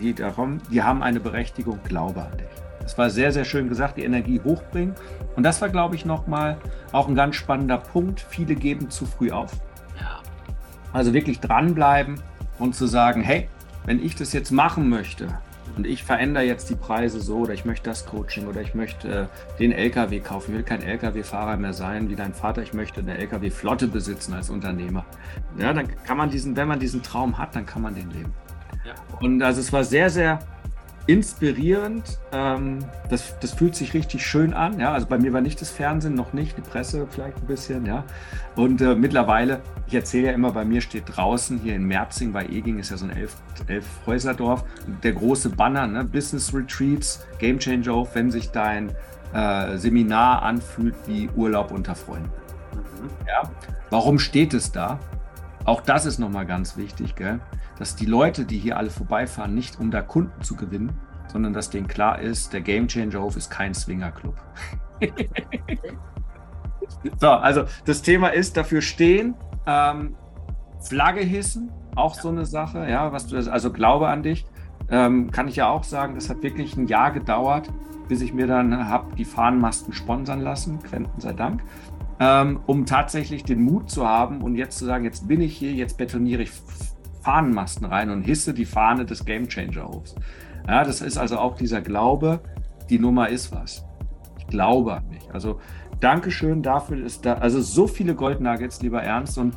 die 0.00 0.14
darum, 0.14 0.58
die 0.70 0.82
haben 0.82 1.02
eine 1.02 1.20
Berechtigung, 1.20 1.78
glaube 1.84 2.22
an 2.22 2.32
dich. 2.38 2.46
Das 2.80 2.96
war 2.96 3.10
sehr, 3.10 3.32
sehr 3.32 3.44
schön 3.44 3.68
gesagt, 3.68 3.98
die 3.98 4.04
Energie 4.04 4.40
hochbringen. 4.42 4.94
Und 5.36 5.42
das 5.42 5.60
war, 5.60 5.68
glaube 5.68 5.94
ich, 5.94 6.06
nochmal 6.06 6.56
auch 6.90 7.06
ein 7.06 7.14
ganz 7.14 7.36
spannender 7.36 7.76
Punkt. 7.76 8.20
Viele 8.20 8.54
geben 8.54 8.88
zu 8.88 9.04
früh 9.04 9.30
auf. 9.30 9.52
Also 10.92 11.12
wirklich 11.12 11.38
dranbleiben 11.38 12.18
und 12.58 12.74
zu 12.74 12.86
sagen, 12.86 13.20
hey, 13.20 13.48
wenn 13.88 14.04
ich 14.04 14.14
das 14.14 14.34
jetzt 14.34 14.50
machen 14.50 14.90
möchte, 14.90 15.28
und 15.74 15.86
ich 15.86 16.04
verändere 16.04 16.44
jetzt 16.44 16.68
die 16.68 16.74
Preise 16.74 17.20
so 17.20 17.38
oder 17.38 17.54
ich 17.54 17.64
möchte 17.64 17.88
das 17.88 18.04
Coaching 18.04 18.46
oder 18.46 18.60
ich 18.60 18.74
möchte 18.74 19.08
äh, 19.08 19.58
den 19.58 19.72
LKW 19.72 20.20
kaufen. 20.20 20.50
Ich 20.50 20.56
will 20.56 20.62
kein 20.64 20.82
LKW-Fahrer 20.82 21.56
mehr 21.56 21.72
sein 21.72 22.10
wie 22.10 22.16
dein 22.16 22.34
Vater. 22.34 22.62
Ich 22.62 22.74
möchte 22.74 23.00
eine 23.00 23.16
LKW-Flotte 23.16 23.86
besitzen 23.86 24.34
als 24.34 24.50
Unternehmer. 24.50 25.06
Ja, 25.56 25.72
dann 25.72 25.86
kann 26.04 26.16
man 26.16 26.30
diesen, 26.30 26.56
wenn 26.56 26.68
man 26.68 26.80
diesen 26.80 27.02
Traum 27.02 27.38
hat, 27.38 27.54
dann 27.54 27.64
kann 27.64 27.80
man 27.80 27.94
den 27.94 28.10
leben. 28.10 28.34
Ja. 28.84 28.94
Und 29.20 29.40
also 29.40 29.60
es 29.60 29.72
war 29.72 29.84
sehr, 29.84 30.10
sehr 30.10 30.40
inspirierend. 31.08 32.18
Ähm, 32.32 32.80
das, 33.08 33.34
das 33.40 33.54
fühlt 33.54 33.74
sich 33.74 33.94
richtig 33.94 34.24
schön 34.24 34.52
an. 34.52 34.78
Ja? 34.78 34.92
Also 34.92 35.06
bei 35.06 35.18
mir 35.18 35.32
war 35.32 35.40
nicht 35.40 35.60
das 35.60 35.70
Fernsehen, 35.70 36.14
noch 36.14 36.34
nicht, 36.34 36.56
die 36.56 36.60
Presse 36.60 37.06
vielleicht 37.10 37.38
ein 37.38 37.46
bisschen. 37.46 37.86
Ja? 37.86 38.04
Und 38.54 38.82
äh, 38.82 38.94
mittlerweile, 38.94 39.60
ich 39.86 39.94
erzähle 39.94 40.28
ja 40.28 40.32
immer, 40.32 40.52
bei 40.52 40.66
mir 40.66 40.82
steht 40.82 41.04
draußen 41.06 41.58
hier 41.58 41.74
in 41.74 41.84
Merzing 41.84 42.32
bei 42.32 42.44
Eging, 42.44 42.78
ist 42.78 42.90
ja 42.90 42.98
so 42.98 43.06
ein 43.06 43.16
elf, 43.16 43.36
elf 43.66 43.86
Häuserdorf, 44.06 44.64
der 45.02 45.12
große 45.12 45.48
Banner, 45.48 45.86
ne? 45.86 46.04
Business 46.04 46.54
Retreats, 46.54 47.26
Game 47.38 47.58
Changer 47.58 47.94
auf, 47.94 48.14
wenn 48.14 48.30
sich 48.30 48.50
dein 48.50 48.90
äh, 49.32 49.78
Seminar 49.78 50.42
anfühlt 50.42 50.94
wie 51.06 51.30
Urlaub 51.34 51.70
unter 51.70 51.94
Freunden. 51.94 52.30
Mhm. 52.74 53.08
Ja? 53.26 53.50
Warum 53.88 54.18
steht 54.18 54.52
es 54.52 54.70
da? 54.70 55.00
Auch 55.68 55.82
das 55.82 56.06
ist 56.06 56.18
nochmal 56.18 56.46
ganz 56.46 56.76
wichtig. 56.76 57.14
Gell? 57.14 57.40
dass 57.78 57.94
die 57.94 58.06
Leute, 58.06 58.44
die 58.44 58.58
hier 58.58 58.76
alle 58.76 58.90
vorbeifahren, 58.90 59.54
nicht 59.54 59.78
um 59.78 59.90
da 59.90 60.02
Kunden 60.02 60.42
zu 60.42 60.56
gewinnen, 60.56 60.92
sondern 61.28 61.52
dass 61.52 61.70
denen 61.70 61.86
klar 61.86 62.18
ist, 62.20 62.52
der 62.52 62.60
Game 62.60 62.88
Changer 62.88 63.20
Hof 63.20 63.36
ist 63.36 63.50
kein 63.50 63.74
Swingerclub. 63.74 64.34
so, 67.20 67.28
also 67.28 67.64
das 67.84 68.02
Thema 68.02 68.28
ist 68.28 68.56
dafür 68.56 68.80
stehen, 68.80 69.34
ähm, 69.66 70.16
Flagge 70.80 71.20
hissen, 71.20 71.70
auch 71.94 72.14
so 72.14 72.28
eine 72.28 72.46
Sache, 72.46 72.88
ja, 72.88 73.12
was 73.12 73.26
du, 73.26 73.36
also 73.36 73.72
Glaube 73.72 74.08
an 74.08 74.22
dich, 74.22 74.46
ähm, 74.90 75.30
kann 75.30 75.48
ich 75.48 75.56
ja 75.56 75.68
auch 75.68 75.84
sagen, 75.84 76.14
das 76.14 76.30
hat 76.30 76.42
wirklich 76.42 76.76
ein 76.76 76.86
Jahr 76.86 77.12
gedauert, 77.12 77.70
bis 78.08 78.22
ich 78.22 78.32
mir 78.32 78.46
dann 78.46 78.88
habe 78.88 79.14
die 79.16 79.24
Fahnenmasten 79.24 79.92
sponsern 79.92 80.40
lassen, 80.40 80.82
Quenten 80.82 81.20
sei 81.20 81.34
Dank, 81.34 81.62
ähm, 82.20 82.60
um 82.66 82.86
tatsächlich 82.86 83.44
den 83.44 83.62
Mut 83.62 83.90
zu 83.90 84.06
haben 84.06 84.42
und 84.42 84.56
jetzt 84.56 84.78
zu 84.78 84.84
sagen, 84.84 85.04
jetzt 85.04 85.28
bin 85.28 85.40
ich 85.40 85.56
hier, 85.56 85.72
jetzt 85.72 85.96
betoniere 85.98 86.42
ich 86.42 86.50
Fahnenmasten 87.22 87.86
rein 87.86 88.10
und 88.10 88.22
hisse 88.22 88.54
die 88.54 88.64
Fahne 88.64 89.04
des 89.04 89.24
Gamechanger 89.24 89.86
Hofs. 89.86 90.14
Ja, 90.66 90.84
das 90.84 91.00
ist 91.00 91.18
also 91.18 91.38
auch 91.38 91.56
dieser 91.56 91.80
Glaube, 91.80 92.40
die 92.90 92.98
Nummer 92.98 93.28
ist 93.28 93.54
was. 93.54 93.84
Ich 94.38 94.46
glaube 94.46 94.94
an 94.94 95.08
mich. 95.08 95.28
Also 95.32 95.60
Dankeschön 96.00 96.62
dafür, 96.62 97.04
ist 97.04 97.26
da, 97.26 97.34
also 97.34 97.60
so 97.60 97.86
viele 97.86 98.14
Goldnuggets, 98.14 98.80
lieber 98.82 99.02
Ernst. 99.02 99.36
Und 99.38 99.54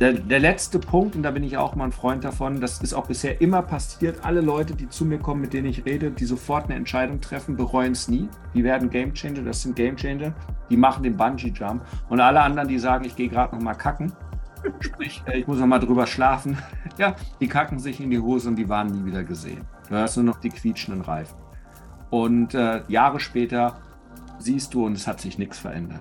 der, 0.00 0.12
der, 0.12 0.40
letzte 0.40 0.78
Punkt, 0.78 1.16
und 1.16 1.22
da 1.22 1.30
bin 1.30 1.42
ich 1.42 1.56
auch 1.56 1.74
mal 1.74 1.84
ein 1.84 1.92
Freund 1.92 2.24
davon, 2.24 2.60
das 2.60 2.82
ist 2.82 2.92
auch 2.92 3.06
bisher 3.06 3.40
immer 3.40 3.62
passiert. 3.62 4.24
Alle 4.24 4.40
Leute, 4.40 4.74
die 4.74 4.88
zu 4.88 5.04
mir 5.04 5.18
kommen, 5.18 5.40
mit 5.40 5.52
denen 5.52 5.66
ich 5.68 5.84
rede, 5.86 6.10
die 6.10 6.24
sofort 6.24 6.64
eine 6.64 6.74
Entscheidung 6.74 7.20
treffen, 7.20 7.56
bereuen 7.56 7.92
es 7.92 8.08
nie. 8.08 8.28
Die 8.54 8.62
werden 8.62 8.90
Gamechanger, 8.90 9.42
das 9.42 9.62
sind 9.62 9.74
Gamechanger. 9.76 10.34
Die 10.70 10.76
machen 10.76 11.02
den 11.02 11.16
Bungee-Jump. 11.16 11.82
Und 12.08 12.20
alle 12.20 12.40
anderen, 12.40 12.68
die 12.68 12.78
sagen, 12.78 13.04
ich 13.04 13.16
gehe 13.16 13.28
gerade 13.28 13.54
noch 13.54 13.62
mal 13.62 13.74
kacken, 13.74 14.12
Sprich, 14.80 15.22
äh, 15.26 15.38
ich 15.38 15.46
muss 15.46 15.58
noch 15.58 15.66
mal 15.66 15.78
drüber 15.78 16.06
schlafen. 16.06 16.58
Ja, 16.98 17.14
die 17.42 17.46
kacken 17.46 17.78
sich 17.78 18.00
in 18.00 18.08
die 18.08 18.18
Hose 18.18 18.48
und 18.48 18.56
die 18.56 18.70
waren 18.70 18.86
nie 18.86 19.04
wieder 19.04 19.22
gesehen. 19.22 19.66
Du 19.86 19.96
hörst 19.96 20.16
nur 20.16 20.24
noch 20.24 20.40
die 20.40 20.48
quietschenden 20.48 21.02
Reifen. 21.02 21.36
Und 22.08 22.54
äh, 22.54 22.80
Jahre 22.88 23.20
später 23.20 23.82
siehst 24.38 24.72
du 24.72 24.86
und 24.86 24.94
es 24.94 25.06
hat 25.06 25.20
sich 25.20 25.36
nichts 25.36 25.58
verändert. 25.58 26.00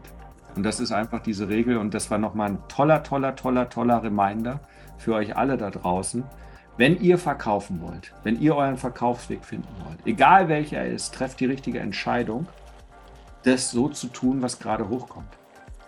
Und 0.56 0.64
das 0.64 0.80
ist 0.80 0.92
einfach 0.92 1.22
diese 1.22 1.50
Regel 1.50 1.78
und 1.78 1.94
das 1.94 2.10
war 2.10 2.18
nochmal 2.18 2.52
ein 2.52 2.60
toller, 2.68 3.04
toller, 3.04 3.36
toller, 3.36 3.70
toller 3.70 4.04
Reminder 4.04 4.62
für 4.98 5.14
euch 5.14 5.36
alle 5.36 5.58
da 5.58 5.70
draußen. 5.70 6.24
Wenn 6.78 7.00
ihr 7.00 7.18
verkaufen 7.18 7.82
wollt, 7.82 8.14
wenn 8.24 8.40
ihr 8.40 8.56
euren 8.56 8.78
Verkaufsweg 8.78 9.46
finden 9.46 9.68
wollt, 9.86 10.00
egal 10.06 10.50
welcher 10.50 10.78
er 10.80 10.92
ist, 10.92 11.14
trefft 11.14 11.40
die 11.40 11.46
richtige 11.46 11.80
Entscheidung, 11.80 12.48
das 13.44 13.72
so 13.72 13.90
zu 13.90 14.08
tun, 14.08 14.42
was 14.42 14.60
gerade 14.60 14.90
hochkommt. 14.90 15.28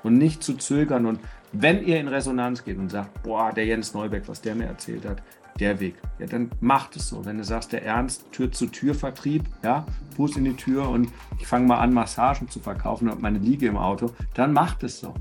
Und 0.04 0.18
nicht 0.18 0.44
zu 0.44 0.54
zögern 0.54 1.06
und 1.06 1.20
wenn 1.52 1.84
ihr 1.86 2.00
in 2.00 2.08
Resonanz 2.08 2.64
geht 2.64 2.78
und 2.78 2.90
sagt, 2.90 3.24
boah, 3.24 3.52
der 3.52 3.66
Jens 3.66 3.94
Neubeck, 3.94 4.28
was 4.28 4.42
der 4.42 4.56
mir 4.56 4.68
erzählt 4.68 5.06
hat, 5.06 5.22
der 5.60 5.80
Weg, 5.80 5.96
ja, 6.20 6.26
dann 6.26 6.52
macht 6.60 6.96
es 6.96 7.10
so. 7.10 7.26
Wenn 7.26 7.38
du 7.38 7.44
sagst, 7.44 7.72
der 7.72 7.84
Ernst, 7.84 8.32
Tür-zu-Tür-Vertrieb, 8.32 9.44
ja, 9.64 9.86
Fuß 10.16 10.38
in 10.38 10.46
die 10.46 10.56
Tür 10.56 10.90
und 10.90 11.10
ich 11.40 11.48
fange 11.48 11.68
mal 11.68 11.80
an, 11.80 11.94
Massagen 11.94 12.50
zu 12.50 12.60
verkaufen 12.60 13.10
und 13.10 13.22
meine 13.22 13.40
Liege 13.40 13.68
im 13.68 13.78
Auto, 13.78 14.12
dann 14.34 14.54
macht 14.54 14.84
es 14.84 15.00
so. 15.00 15.14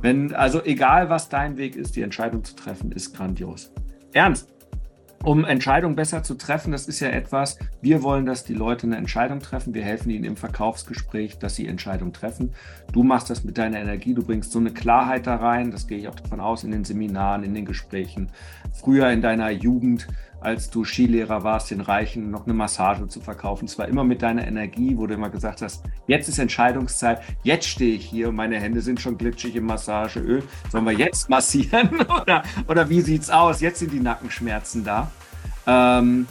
Wenn, 0.00 0.34
also 0.34 0.62
egal 0.62 1.08
was 1.10 1.28
dein 1.28 1.56
Weg 1.56 1.76
ist, 1.76 1.96
die 1.96 2.02
Entscheidung 2.02 2.44
zu 2.44 2.54
treffen, 2.54 2.92
ist 2.92 3.14
grandios. 3.14 3.72
Ernst, 4.12 4.52
um 5.24 5.44
Entscheidungen 5.44 5.96
besser 5.96 6.22
zu 6.22 6.34
treffen, 6.34 6.72
das 6.72 6.86
ist 6.86 7.00
ja 7.00 7.08
etwas, 7.08 7.58
wir 7.80 8.02
wollen, 8.02 8.26
dass 8.26 8.44
die 8.44 8.54
Leute 8.54 8.86
eine 8.86 8.96
Entscheidung 8.96 9.40
treffen. 9.40 9.74
Wir 9.74 9.82
helfen 9.82 10.10
ihnen 10.10 10.24
im 10.24 10.36
Verkaufsgespräch, 10.36 11.38
dass 11.38 11.56
sie 11.56 11.66
Entscheidungen 11.66 12.12
treffen. 12.12 12.52
Du 12.92 13.02
machst 13.02 13.30
das 13.30 13.42
mit 13.44 13.58
deiner 13.58 13.80
Energie, 13.80 14.14
du 14.14 14.24
bringst 14.24 14.52
so 14.52 14.58
eine 14.58 14.70
Klarheit 14.70 15.26
da 15.26 15.36
rein, 15.36 15.70
das 15.70 15.86
gehe 15.86 15.98
ich 15.98 16.08
auch 16.08 16.14
davon 16.14 16.40
aus, 16.40 16.64
in 16.64 16.70
den 16.70 16.84
Seminaren, 16.84 17.42
in 17.42 17.54
den 17.54 17.64
Gesprächen. 17.64 18.30
Früher 18.72 19.10
in 19.10 19.22
deiner 19.22 19.50
Jugend, 19.50 20.06
als 20.40 20.70
du 20.70 20.84
Skilehrer 20.84 21.42
warst, 21.42 21.70
den 21.70 21.80
Reichen 21.80 22.30
noch 22.30 22.44
eine 22.44 22.54
Massage 22.54 23.08
zu 23.08 23.20
verkaufen. 23.20 23.68
Zwar 23.68 23.88
immer 23.88 24.04
mit 24.04 24.22
deiner 24.22 24.46
Energie, 24.46 24.96
wo 24.96 25.06
du 25.06 25.14
immer 25.14 25.30
gesagt 25.30 25.62
hast, 25.62 25.82
jetzt 26.06 26.28
ist 26.28 26.38
Entscheidungszeit, 26.38 27.22
jetzt 27.42 27.66
stehe 27.66 27.96
ich 27.96 28.04
hier, 28.04 28.32
meine 28.32 28.60
Hände 28.60 28.80
sind 28.80 29.00
schon 29.00 29.18
glitschig 29.18 29.56
im 29.56 29.66
Massageöl. 29.66 30.42
Sollen 30.70 30.84
wir 30.84 30.92
jetzt 30.92 31.28
massieren? 31.30 31.90
oder, 32.22 32.42
oder 32.68 32.88
wie 32.88 33.00
sieht's 33.00 33.30
aus? 33.30 33.60
Jetzt 33.60 33.78
sind 33.80 33.92
die 33.92 34.00
Nackenschmerzen 34.00 34.84
da. 34.84 35.10
Ähm, 35.66 36.26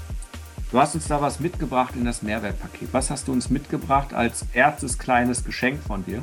du 0.72 0.80
hast 0.80 0.96
uns 0.96 1.08
da 1.08 1.22
was 1.22 1.40
mitgebracht 1.40 1.96
in 1.96 2.06
das 2.06 2.22
Mehrwertpaket. 2.22 2.90
Was 2.94 3.10
hast 3.10 3.28
du 3.28 3.32
uns 3.34 3.50
mitgebracht 3.50 4.14
als 4.14 4.46
erstes 4.54 4.98
kleines 4.98 5.44
Geschenk 5.44 5.82
von 5.82 6.06
dir, 6.06 6.22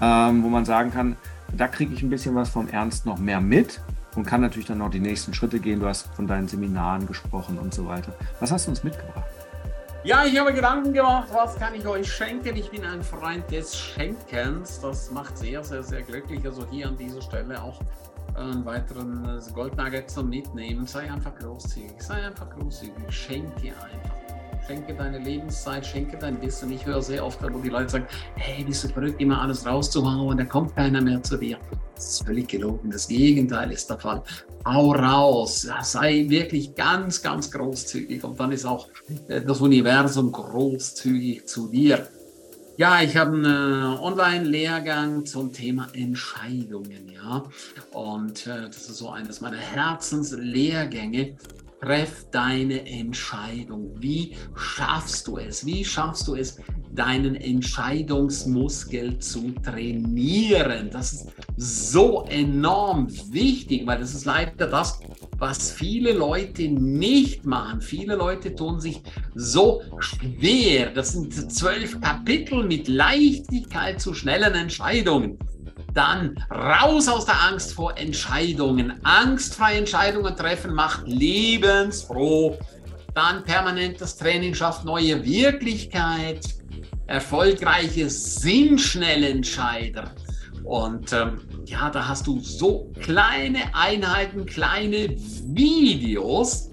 ähm, 0.00 0.42
wo 0.42 0.48
man 0.48 0.64
sagen 0.64 0.90
kann, 0.90 1.16
Da 1.56 1.66
kriege 1.66 1.94
ich 1.94 2.02
ein 2.02 2.10
bisschen 2.10 2.34
was 2.34 2.50
vom 2.50 2.68
Ernst 2.68 3.06
noch 3.06 3.18
mehr 3.18 3.40
mit 3.40 3.80
und 4.18 4.26
kann 4.26 4.40
natürlich 4.40 4.66
dann 4.66 4.78
noch 4.78 4.90
die 4.90 5.00
nächsten 5.00 5.32
Schritte 5.32 5.60
gehen. 5.60 5.80
Du 5.80 5.86
hast 5.86 6.08
von 6.14 6.26
deinen 6.26 6.48
Seminaren 6.48 7.06
gesprochen 7.06 7.56
und 7.58 7.72
so 7.72 7.86
weiter. 7.86 8.12
Was 8.40 8.50
hast 8.50 8.66
du 8.66 8.70
uns 8.70 8.82
mitgebracht? 8.82 9.30
Ja, 10.02 10.24
ich 10.24 10.38
habe 10.38 10.52
Gedanken 10.52 10.92
gemacht, 10.92 11.28
was 11.32 11.56
kann 11.56 11.74
ich 11.74 11.86
euch 11.86 12.10
schenken? 12.10 12.56
Ich 12.56 12.70
bin 12.70 12.84
ein 12.84 13.02
Freund 13.02 13.48
des 13.50 13.76
Schenkens. 13.76 14.80
Das 14.80 15.10
macht 15.12 15.38
sehr, 15.38 15.62
sehr, 15.62 15.82
sehr 15.82 16.02
glücklich. 16.02 16.44
Also 16.44 16.66
hier 16.68 16.88
an 16.88 16.96
dieser 16.96 17.22
Stelle 17.22 17.62
auch 17.62 17.80
einen 18.34 18.64
weiteren 18.64 19.40
Goldnugget 19.54 20.10
zum 20.10 20.30
Mitnehmen. 20.30 20.86
Sei 20.86 21.10
einfach 21.10 21.36
großzügig. 21.38 22.00
Sei 22.00 22.26
einfach 22.26 22.50
großzügig. 22.50 22.92
Schenke 23.10 23.68
einfach 23.68 24.18
schenke 24.66 24.92
deine 24.92 25.18
Lebenszeit, 25.18 25.86
schenke 25.86 26.18
dein 26.18 26.42
Wissen. 26.42 26.70
Ich 26.70 26.84
höre 26.84 27.00
sehr 27.00 27.24
oft, 27.24 27.42
wo 27.42 27.58
die 27.60 27.70
Leute 27.70 27.88
sagen, 27.88 28.06
hey, 28.34 28.62
bist 28.64 28.84
du 28.84 28.88
verrückt, 28.88 29.18
immer 29.18 29.40
alles 29.40 29.64
rauszuhauen, 29.64 30.36
da 30.36 30.44
kommt 30.44 30.76
keiner 30.76 31.00
mehr 31.00 31.22
zu 31.22 31.38
dir. 31.38 31.56
Das 31.98 32.10
ist 32.10 32.26
völlig 32.26 32.46
gelogen. 32.46 32.92
Das 32.92 33.08
Gegenteil 33.08 33.72
ist 33.72 33.90
der 33.90 33.98
Fall. 33.98 34.22
Hau 34.64 34.92
raus, 34.92 35.68
sei 35.82 36.26
wirklich 36.28 36.76
ganz, 36.76 37.20
ganz 37.20 37.50
großzügig 37.50 38.22
und 38.22 38.38
dann 38.38 38.52
ist 38.52 38.64
auch 38.64 38.86
äh, 39.26 39.40
das 39.40 39.60
Universum 39.60 40.30
großzügig 40.30 41.46
zu 41.46 41.66
dir. 41.66 42.06
Ja, 42.76 43.02
ich 43.02 43.16
habe 43.16 43.32
einen 43.32 43.44
äh, 43.44 43.98
Online-Lehrgang 44.00 45.26
zum 45.26 45.52
Thema 45.52 45.88
Entscheidungen, 45.92 47.08
ja. 47.12 47.42
Und 47.90 48.46
äh, 48.46 48.68
das 48.68 48.88
ist 48.88 48.98
so 48.98 49.10
eines 49.10 49.40
meiner 49.40 49.56
Herzenslehrgänge. 49.58 51.36
Treff 51.80 52.26
deine 52.30 52.88
Entscheidung. 52.88 53.90
Wie 53.98 54.36
schaffst 54.54 55.26
du 55.26 55.38
es? 55.38 55.66
Wie 55.66 55.84
schaffst 55.84 56.28
du 56.28 56.36
es, 56.36 56.58
deinen 56.98 57.36
Entscheidungsmuskel 57.36 59.18
zu 59.18 59.52
trainieren? 59.64 60.90
Das 60.90 61.12
ist 61.12 61.28
so 61.56 62.24
enorm 62.28 63.08
wichtig, 63.32 63.86
weil 63.86 63.98
das 63.98 64.14
ist 64.14 64.24
leider 64.24 64.66
das, 64.66 65.00
was 65.38 65.70
viele 65.70 66.12
Leute 66.12 66.68
nicht 66.68 67.46
machen. 67.46 67.80
Viele 67.80 68.16
Leute 68.16 68.54
tun 68.54 68.80
sich 68.80 69.00
so 69.34 69.82
schwer. 70.00 70.90
Das 70.90 71.12
sind 71.12 71.32
zwölf 71.52 72.00
Kapitel 72.00 72.64
mit 72.64 72.88
Leichtigkeit 72.88 74.00
zu 74.00 74.12
schnellen 74.14 74.54
Entscheidungen. 74.54 75.38
Dann 75.94 76.36
raus 76.50 77.08
aus 77.08 77.24
der 77.24 77.40
Angst 77.42 77.72
vor 77.72 77.96
Entscheidungen. 77.96 78.94
Angstfreie 79.04 79.78
Entscheidungen 79.78 80.36
treffen 80.36 80.74
macht 80.74 81.06
lebensfroh. 81.06 82.58
Dann 83.14 83.42
permanentes 83.44 84.16
Training 84.16 84.54
schafft 84.54 84.84
neue 84.84 85.24
Wirklichkeit. 85.24 86.57
Erfolgreiche 87.08 88.10
sind 88.10 88.80
Schnellentscheider. 88.80 90.14
Und 90.64 91.12
ähm, 91.14 91.40
ja, 91.64 91.88
da 91.88 92.06
hast 92.06 92.26
du 92.26 92.38
so 92.40 92.92
kleine 93.00 93.74
Einheiten, 93.74 94.44
kleine 94.44 95.16
Videos, 95.16 96.70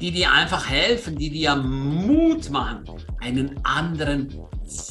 die 0.00 0.10
dir 0.10 0.30
einfach 0.30 0.68
helfen, 0.68 1.16
die 1.16 1.30
dir 1.30 1.56
Mut 1.56 2.50
machen, 2.50 2.84
einen 3.20 3.58
anderen 3.64 4.28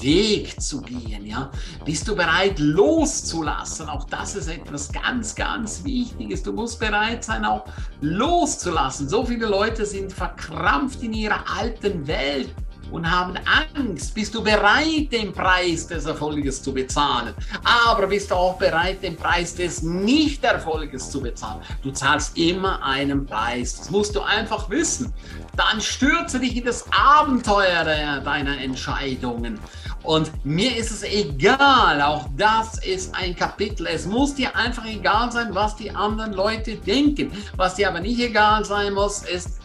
Weg 0.02 0.60
zu 0.60 0.82
gehen. 0.82 1.26
Ja? 1.26 1.52
Bist 1.86 2.08
du 2.08 2.16
bereit 2.16 2.58
loszulassen? 2.58 3.90
Auch 3.90 4.06
das 4.06 4.36
ist 4.36 4.48
etwas 4.48 4.92
ganz, 4.92 5.36
ganz 5.36 5.84
Wichtiges. 5.84 6.42
Du 6.42 6.52
musst 6.52 6.80
bereit 6.80 7.24
sein, 7.24 7.46
auch 7.46 7.66
loszulassen. 8.02 9.08
So 9.08 9.24
viele 9.24 9.46
Leute 9.46 9.86
sind 9.86 10.12
verkrampft 10.12 11.04
in 11.04 11.14
ihrer 11.14 11.44
alten 11.60 12.08
Welt 12.08 12.50
und 12.92 13.10
haben 13.10 13.36
Angst. 13.76 14.14
Bist 14.14 14.36
du 14.36 14.44
bereit, 14.44 15.12
den 15.12 15.34
Preis 15.34 15.88
des 15.88 16.06
Erfolges 16.06 16.62
zu 16.62 16.74
bezahlen? 16.74 17.34
Aber 17.64 18.08
bist 18.08 18.32
du 18.32 18.36
auch 18.36 18.58
bereit, 18.58 19.02
den 19.02 19.16
Preis 19.16 19.56
des 19.56 19.82
Nichterfolges 19.82 21.10
zu 21.10 21.22
bezahlen? 21.22 21.62
Du 21.82 21.92
zahlst 21.92 22.38
immer 22.38 22.84
einen 22.84 23.26
Preis. 23.26 23.78
Das 23.78 23.90
musst 23.90 24.16
du 24.16 24.22
einfach 24.22 24.70
wissen. 24.70 25.14
Dann 25.56 25.82
stürze 25.82 26.40
dich 26.40 26.58
in 26.58 26.66
das 26.66 26.86
Abenteuer 26.92 27.84
deiner 28.22 28.58
Entscheidungen. 28.60 29.60
Und 30.04 30.32
mir 30.44 30.76
ist 30.76 30.92
es 30.92 31.04
egal, 31.04 32.02
auch 32.02 32.28
das 32.36 32.84
ist 32.84 33.14
ein 33.14 33.36
Kapitel. 33.36 33.86
Es 33.86 34.06
muss 34.06 34.34
dir 34.34 34.56
einfach 34.56 34.86
egal 34.86 35.32
sein, 35.32 35.54
was 35.54 35.76
die 35.76 35.92
anderen 35.92 36.34
Leute 36.34 36.76
denken. 36.76 37.32
Was 37.56 37.76
dir 37.76 37.90
aber 37.90 38.00
nicht 38.00 38.20
egal 38.20 38.66
sein 38.66 38.94
muss, 38.94 39.24
ist, 39.24 39.60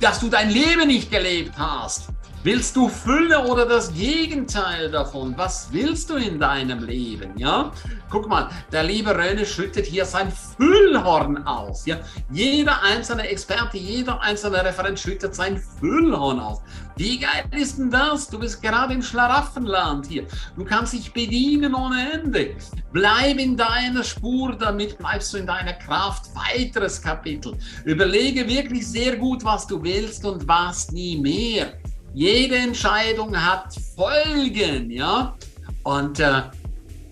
dass 0.00 0.20
du 0.20 0.28
dein 0.28 0.50
Leben 0.50 0.88
nicht 0.88 1.10
gelebt 1.10 1.52
hast. 1.58 2.08
Willst 2.46 2.76
du 2.76 2.88
Fülle 2.88 3.44
oder 3.44 3.66
das 3.66 3.92
Gegenteil 3.92 4.88
davon? 4.88 5.36
Was 5.36 5.66
willst 5.72 6.08
du 6.10 6.14
in 6.14 6.38
deinem 6.38 6.84
Leben? 6.84 7.36
Ja? 7.36 7.72
Guck 8.08 8.28
mal, 8.28 8.48
der 8.70 8.84
liebe 8.84 9.10
Röne 9.10 9.44
schüttet 9.44 9.84
hier 9.84 10.04
sein 10.04 10.30
Füllhorn 10.30 11.44
aus. 11.44 11.84
Ja? 11.86 11.96
Jeder 12.30 12.80
einzelne 12.84 13.26
Experte, 13.26 13.78
jeder 13.78 14.20
einzelne 14.20 14.64
Referent 14.64 14.96
schüttet 14.96 15.34
sein 15.34 15.60
Füllhorn 15.80 16.38
aus. 16.38 16.62
Wie 16.94 17.18
geil 17.18 17.46
ist 17.50 17.78
denn 17.78 17.90
das? 17.90 18.28
Du 18.28 18.38
bist 18.38 18.62
gerade 18.62 18.94
im 18.94 19.02
Schlaraffenland 19.02 20.06
hier. 20.06 20.24
Du 20.56 20.64
kannst 20.64 20.92
dich 20.92 21.12
bedienen 21.12 21.74
ohne 21.74 22.12
Ende. 22.12 22.54
Bleib 22.92 23.38
in 23.38 23.56
deiner 23.56 24.04
Spur, 24.04 24.54
damit 24.56 24.96
bleibst 24.98 25.34
du 25.34 25.38
in 25.38 25.48
deiner 25.48 25.72
Kraft. 25.72 26.30
Weiteres 26.36 27.02
Kapitel. 27.02 27.58
Überlege 27.84 28.46
wirklich 28.46 28.86
sehr 28.86 29.16
gut, 29.16 29.44
was 29.44 29.66
du 29.66 29.82
willst 29.82 30.24
und 30.24 30.46
was 30.46 30.92
nie 30.92 31.18
mehr. 31.18 31.72
Jede 32.16 32.56
Entscheidung 32.56 33.36
hat 33.36 33.74
Folgen, 33.94 34.90
ja. 34.90 35.36
Und 35.82 36.18
äh, 36.18 36.44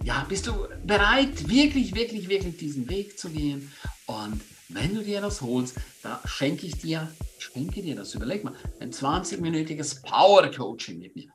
ja, 0.03 0.25
bist 0.27 0.47
du 0.47 0.55
bereit, 0.83 1.47
wirklich, 1.47 1.95
wirklich, 1.95 2.27
wirklich 2.31 2.57
diesen 2.57 2.89
Weg 2.89 3.19
zu 3.19 3.29
gehen? 3.29 3.71
Und 4.07 4.41
wenn 4.71 4.95
du 4.95 5.03
dir 5.03 5.21
das 5.21 5.43
holst, 5.43 5.77
da 6.03 6.23
schenke 6.25 6.67
ich 6.67 6.79
dir, 6.79 7.07
schenke 7.37 7.83
dir 7.83 7.97
das. 7.97 8.15
Überleg 8.15 8.45
mal, 8.45 8.55
ein 8.81 8.93
20-minütiges 8.93 10.01
Power 10.01 10.51
Coaching 10.51 11.01
mit 11.01 11.15
mir. 11.15 11.29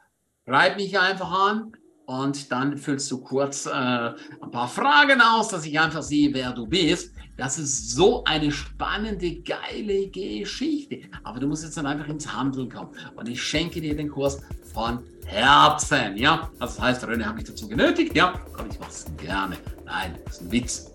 Schreib 0.48 0.78
mich 0.78 0.98
einfach 0.98 1.30
an 1.30 1.72
und 2.08 2.52
dann 2.52 2.76
füllst 2.76 3.12
du 3.12 3.22
kurz 3.22 3.68
äh, 3.68 3.70
ein 3.70 4.50
paar 4.52 4.68
Fragen 4.68 5.22
aus, 5.22 5.50
dass 5.50 5.64
ich 5.64 5.80
einfach 5.80 6.02
sehe, 6.02 6.34
wer 6.34 6.54
du 6.54 6.66
bist. 6.66 7.14
Das 7.40 7.58
ist 7.58 7.92
so 7.92 8.22
eine 8.26 8.52
spannende, 8.52 9.36
geile 9.36 10.08
Geschichte. 10.10 11.00
Aber 11.24 11.40
du 11.40 11.48
musst 11.48 11.64
jetzt 11.64 11.78
dann 11.78 11.86
einfach 11.86 12.10
ins 12.10 12.30
Handeln 12.34 12.70
kommen. 12.70 12.90
Und 13.16 13.30
ich 13.30 13.42
schenke 13.42 13.80
dir 13.80 13.96
den 13.96 14.10
Kurs 14.10 14.42
von 14.74 15.00
Herzen. 15.26 16.18
Ja, 16.18 16.52
also 16.60 16.76
das 16.76 16.82
heißt, 16.82 17.06
René 17.06 17.24
hat 17.24 17.36
mich 17.36 17.46
dazu 17.46 17.70
genötigt. 17.70 18.14
Ja, 18.14 18.34
aber 18.58 18.68
ich 18.70 18.78
mache 18.78 18.92
es 18.92 19.06
gerne. 19.16 19.56
Nein, 19.86 20.18
das 20.26 20.36
ist 20.36 20.42
ein 20.42 20.52
Witz. 20.52 20.92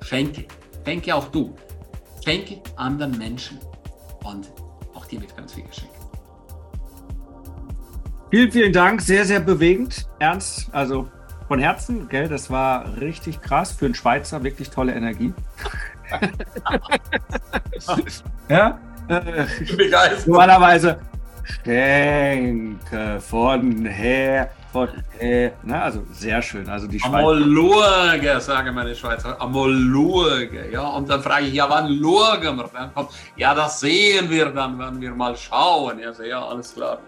Schenke. 0.00 0.44
Schenke 0.84 1.14
auch 1.14 1.28
du. 1.28 1.54
Schenke 2.24 2.60
anderen 2.74 3.16
Menschen. 3.16 3.60
Und 4.24 4.50
auch 4.92 5.06
dir 5.06 5.20
wird 5.20 5.36
ganz 5.36 5.54
viel 5.54 5.62
geschenkt. 5.62 5.94
Vielen, 8.32 8.50
vielen 8.50 8.72
Dank. 8.72 9.00
Sehr, 9.00 9.24
sehr 9.24 9.38
bewegend. 9.38 10.08
Ernst, 10.18 10.68
also 10.72 11.08
von 11.52 11.58
Herzen, 11.58 12.08
gell? 12.08 12.28
Das 12.28 12.50
war 12.50 12.86
richtig 12.98 13.42
krass. 13.42 13.72
Für 13.72 13.84
einen 13.84 13.94
Schweizer 13.94 14.42
wirklich 14.42 14.70
tolle 14.70 14.94
Energie. 14.94 15.34
ja? 18.48 18.78
Äh, 19.08 19.44
normalerweise 20.24 20.98
Schenke 21.44 23.20
von 23.20 23.84
her, 23.84 24.50
von 24.72 24.88
her. 25.18 25.52
Na, 25.62 25.82
also 25.82 26.02
sehr 26.12 26.40
schön. 26.40 26.66
Also 26.70 26.86
die 26.86 26.98
Schweizer. 26.98 27.18
Amolurge, 27.18 28.40
sagen 28.40 28.74
meine 28.74 28.94
Schweizer. 28.94 29.38
Amolurge. 29.38 30.70
Ja, 30.72 30.88
und 30.88 31.10
dann 31.10 31.22
frage 31.22 31.44
ich, 31.44 31.52
ja, 31.52 31.68
wann 31.68 31.88
lurgen 31.88 32.56
wir? 32.56 32.70
Dann 32.72 32.94
kommt, 32.94 33.10
ja, 33.36 33.54
das 33.54 33.78
sehen 33.78 34.30
wir 34.30 34.46
dann, 34.46 34.78
wenn 34.78 34.98
wir 35.02 35.10
mal 35.10 35.36
schauen. 35.36 35.98
Ja, 35.98 36.14
so, 36.14 36.22
ja 36.22 36.42
alles 36.42 36.74
klar. 36.74 36.98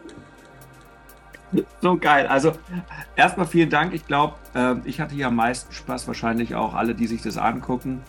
So 1.81 1.97
geil. 1.97 2.27
Also 2.27 2.53
erstmal 3.17 3.47
vielen 3.47 3.71
Dank. 3.71 3.95
Ich 3.95 4.07
glaube, 4.07 4.35
äh, 4.55 4.75
ich 4.85 5.01
hatte 5.01 5.15
hier 5.15 5.29
am 5.29 5.37
meisten 5.37 5.73
Spaß, 5.73 6.07
wahrscheinlich 6.07 6.55
auch 6.55 6.75
alle, 6.75 6.95
die 6.95 7.07
sich 7.07 7.23
das 7.23 7.37
angucken. 7.37 8.03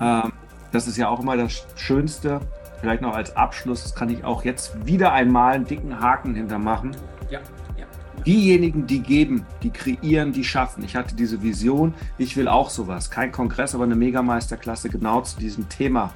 Ähm, 0.00 0.32
das 0.70 0.88
ist 0.88 0.96
ja 0.96 1.08
auch 1.08 1.20
immer 1.20 1.36
das 1.36 1.66
Schönste. 1.76 2.40
Vielleicht 2.80 3.02
noch 3.02 3.14
als 3.14 3.36
Abschluss, 3.36 3.84
das 3.84 3.94
kann 3.94 4.10
ich 4.10 4.24
auch 4.24 4.44
jetzt 4.44 4.86
wieder 4.86 5.12
einmal 5.12 5.54
einen 5.54 5.66
dicken 5.66 6.00
Haken 6.00 6.34
hintermachen. 6.34 6.96
Ja, 7.30 7.38
ja. 7.76 7.86
Diejenigen, 8.26 8.86
die 8.86 9.00
geben, 9.00 9.46
die 9.62 9.70
kreieren, 9.70 10.32
die 10.32 10.42
schaffen. 10.42 10.82
Ich 10.82 10.96
hatte 10.96 11.14
diese 11.14 11.42
Vision, 11.42 11.94
ich 12.18 12.36
will 12.36 12.48
auch 12.48 12.70
sowas. 12.70 13.10
Kein 13.10 13.30
Kongress, 13.30 13.74
aber 13.74 13.84
eine 13.84 13.94
Megameisterklasse 13.94 14.88
genau 14.88 15.20
zu 15.20 15.38
diesem 15.38 15.68
Thema 15.68 16.12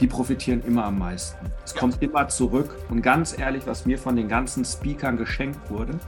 die 0.00 0.06
profitieren 0.06 0.62
immer 0.62 0.84
am 0.84 0.98
meisten. 0.98 1.46
Es 1.64 1.74
ja. 1.74 1.80
kommt 1.80 2.02
immer 2.02 2.28
zurück. 2.28 2.76
Und 2.88 3.02
ganz 3.02 3.36
ehrlich, 3.36 3.66
was 3.66 3.86
mir 3.86 3.98
von 3.98 4.16
den 4.16 4.28
ganzen 4.28 4.64
Speakern 4.64 5.16
geschenkt 5.16 5.70
wurde, 5.70 5.98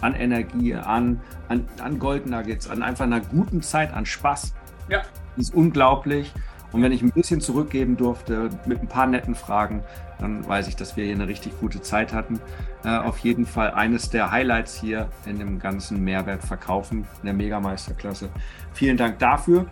an 0.00 0.14
Energie, 0.14 0.74
an, 0.74 1.20
an, 1.48 1.66
an 1.82 1.98
Gold 1.98 2.26
Nuggets, 2.26 2.68
an 2.68 2.82
einfach 2.82 3.04
einer 3.04 3.20
guten 3.20 3.62
Zeit, 3.62 3.92
an 3.94 4.06
Spaß, 4.06 4.54
ja. 4.88 5.02
ist 5.36 5.54
unglaublich. 5.54 6.32
Und 6.72 6.82
wenn 6.82 6.92
ich 6.92 7.02
ein 7.02 7.12
bisschen 7.12 7.40
zurückgeben 7.40 7.96
durfte 7.96 8.50
mit 8.66 8.80
ein 8.80 8.88
paar 8.88 9.06
netten 9.06 9.34
Fragen, 9.34 9.82
dann 10.18 10.46
weiß 10.46 10.68
ich, 10.68 10.76
dass 10.76 10.96
wir 10.96 11.04
hier 11.04 11.14
eine 11.14 11.28
richtig 11.28 11.58
gute 11.60 11.80
Zeit 11.80 12.12
hatten. 12.12 12.40
Äh, 12.84 12.96
auf 12.96 13.18
jeden 13.18 13.46
Fall 13.46 13.72
eines 13.72 14.10
der 14.10 14.30
Highlights 14.30 14.78
hier 14.78 15.08
in 15.26 15.38
dem 15.38 15.58
ganzen 15.58 16.02
Mehrwert 16.02 16.42
verkaufen 16.42 17.06
in 17.20 17.26
der 17.26 17.34
Megameisterklasse. 17.34 18.28
Vielen 18.72 18.96
Dank 18.96 19.18
dafür. 19.18 19.66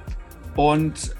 Und 0.57 1.14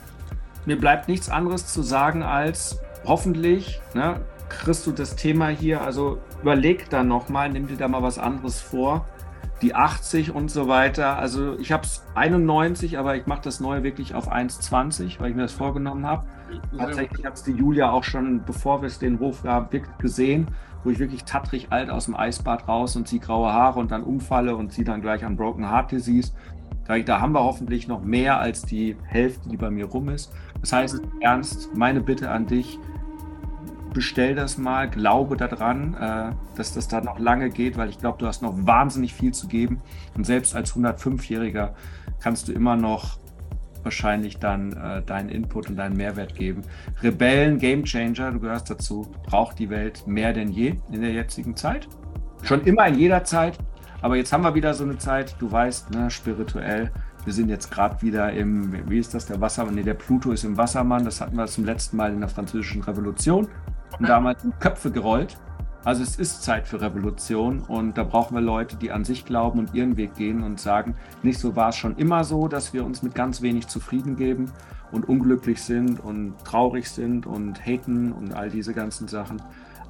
mir 0.67 0.79
bleibt 0.79 1.09
nichts 1.09 1.29
anderes 1.29 1.67
zu 1.67 1.83
sagen 1.83 2.23
als 2.23 2.81
hoffentlich 3.05 3.81
ne, 3.95 4.21
kriegst 4.49 4.87
du 4.87 4.93
das 4.93 5.17
Thema 5.17 5.49
hier, 5.49 5.83
also 5.83 6.19
überleg 6.41 6.89
da 6.91 7.03
nochmal, 7.03 7.51
nimm 7.51 7.67
dir 7.67 7.77
da 7.77 7.89
mal 7.89 8.03
was 8.03 8.19
anderes 8.19 8.61
vor 8.61 9.07
die 9.63 9.75
80 9.75 10.35
und 10.35 10.51
so 10.51 10.69
weiter. 10.69 11.19
Also 11.19 11.59
ich 11.59 11.73
habe 11.73 11.85
es 11.85 12.05
91, 12.15 12.99
aber 12.99 13.17
ich 13.17 13.27
mache 13.27 13.43
das 13.43 13.61
neue 13.61 13.83
wirklich 13.83 14.15
auf 14.15 14.31
1,20, 14.31 15.21
weil 15.21 15.31
ich 15.31 15.37
mir 15.37 15.43
das 15.43 15.53
vorgenommen 15.53 16.07
habe. 16.07 16.27
Tatsächlich 16.77 17.25
hat 17.25 17.35
es 17.35 17.45
die 17.45 17.53
Julia 17.53 17.91
auch 17.91 18.05
schon, 18.05 18.45
bevor 18.45 18.83
wir 18.83 18.89
es 18.89 18.99
den 18.99 19.19
Hof 19.21 19.43
gab, 19.43 19.73
wirklich 19.73 19.97
gesehen, 19.99 20.49
wo 20.83 20.91
ich 20.91 20.99
wirklich 20.99 21.25
tattrig 21.25 21.69
alt 21.71 21.89
aus 21.89 22.05
dem 22.05 22.15
Eisbad 22.15 22.69
raus 22.69 22.95
und 22.97 23.09
sie 23.09 23.21
graue 23.21 23.53
Haare 23.53 23.81
und 23.81 23.91
dann 23.91 24.03
umfalle 24.03 24.55
und 24.55 24.73
sie 24.73 24.85
dann 24.85 25.01
gleich 25.01 25.25
an 25.25 25.37
Broken 25.37 25.71
Heart 25.71 25.93
Disease. 25.93 26.33
Da, 26.87 26.99
da 26.99 27.21
haben 27.21 27.33
wir 27.33 27.43
hoffentlich 27.43 27.89
noch 27.89 28.03
mehr 28.03 28.39
als 28.41 28.63
die 28.63 28.97
Hälfte, 29.07 29.49
die 29.49 29.57
bei 29.57 29.71
mir 29.71 29.87
rum 29.87 30.11
ist. 30.11 30.31
Das 30.65 30.73
heißt, 30.73 31.03
Ernst, 31.21 31.77
meine 31.77 32.01
Bitte 32.01 32.31
an 32.31 32.47
dich, 32.47 32.79
bestell 33.93 34.35
das 34.35 34.57
mal, 34.57 34.89
glaube 34.89 35.37
daran, 35.37 35.93
äh, 35.93 36.57
dass 36.57 36.73
das 36.73 36.89
da 36.89 37.03
noch 37.03 37.19
lange 37.19 37.51
geht, 37.51 37.77
weil 37.77 37.91
ich 37.91 37.99
glaube, 37.99 38.17
du 38.17 38.27
hast 38.27 38.41
noch 38.41 38.55
wahnsinnig 38.57 39.13
viel 39.13 39.35
zu 39.35 39.47
geben. 39.47 39.83
Und 40.17 40.25
selbst 40.25 40.57
als 40.57 40.75
105-Jähriger 40.75 41.75
kannst 42.19 42.49
du 42.49 42.53
immer 42.53 42.77
noch 42.77 43.19
wahrscheinlich 43.83 44.39
dann 44.39 44.73
äh, 44.73 45.03
deinen 45.03 45.29
Input 45.29 45.69
und 45.69 45.77
deinen 45.77 45.99
Mehrwert 45.99 46.35
geben. 46.35 46.63
Rebellen, 47.03 47.59
Game 47.59 47.85
Changer, 47.85 48.33
du 48.33 48.41
gehörst 48.41 48.71
dazu, 48.71 49.13
braucht 49.27 49.59
die 49.59 49.69
Welt 49.69 50.07
mehr 50.07 50.33
denn 50.33 50.49
je 50.49 50.77
in 50.91 51.03
der 51.03 51.13
jetzigen 51.13 51.57
Zeit. 51.57 51.89
Schon 52.43 52.65
immer 52.65 52.87
in 52.87 52.99
jeder 52.99 53.23
Zeit, 53.23 53.59
aber 54.01 54.17
jetzt 54.17 54.33
haben 54.33 54.45
wir 54.45 54.55
wieder 54.55 54.73
so 54.73 54.85
eine 54.85 54.97
Zeit, 54.97 55.37
du 55.41 55.53
weißt, 55.53 55.91
ne, 55.91 56.11
spirituell, 56.11 56.91
wir 57.25 57.33
sind 57.33 57.49
jetzt 57.49 57.71
gerade 57.71 58.01
wieder 58.03 58.33
im, 58.33 58.89
wie 58.89 58.99
ist 58.99 59.15
das, 59.15 59.27
der 59.27 59.41
Wassermann, 59.41 59.75
nee, 59.75 59.83
der 59.83 59.95
Pluto 59.95 60.33
ist 60.33 60.45
im 60.45 60.57
Wassermann, 60.57 61.05
das 61.05 61.21
hatten 61.21 61.37
wir 61.37 61.47
zum 61.47 61.65
letzten 61.65 61.97
Mal 61.97 62.13
in 62.13 62.21
der 62.21 62.29
Französischen 62.29 62.83
Revolution 62.83 63.49
und 63.99 64.09
damals 64.09 64.45
in 64.45 64.53
Köpfe 64.59 64.91
gerollt. 64.91 65.37
Also 65.85 66.03
es 66.03 66.17
ist 66.17 66.43
Zeit 66.43 66.67
für 66.67 66.81
Revolution 66.81 67.61
und 67.61 67.99
da 67.99 68.05
brauchen 68.05 68.35
wir 68.35 68.41
Leute, 68.41 68.77
die 68.77 68.91
an 68.91 69.05
sich 69.05 69.27
glauben 69.27 69.59
und 69.59 69.75
ihren 69.75 69.99
Weg 69.99 70.15
gehen 70.15 70.43
und 70.43 70.59
sagen, 70.59 70.97
nicht 71.23 71.39
so 71.39 71.57
war 71.57 71.69
es 71.71 71.77
schon 71.77 71.97
immer 71.97 72.25
so, 72.25 72.49
dass 72.49 72.73
wir 72.73 72.87
uns 72.87 73.03
mit 73.03 73.15
ganz 73.15 73.43
wenig 73.43 73.67
zufrieden 73.69 74.17
geben 74.17 74.51
und 74.93 75.07
unglücklich 75.07 75.63
sind 75.63 76.01
und 76.01 76.43
traurig 76.45 76.89
sind 76.89 77.27
und 77.27 77.67
haten 77.67 78.13
und 78.13 78.33
all 78.33 78.49
diese 78.49 78.73
ganzen 78.73 79.09
Sachen. 79.09 79.43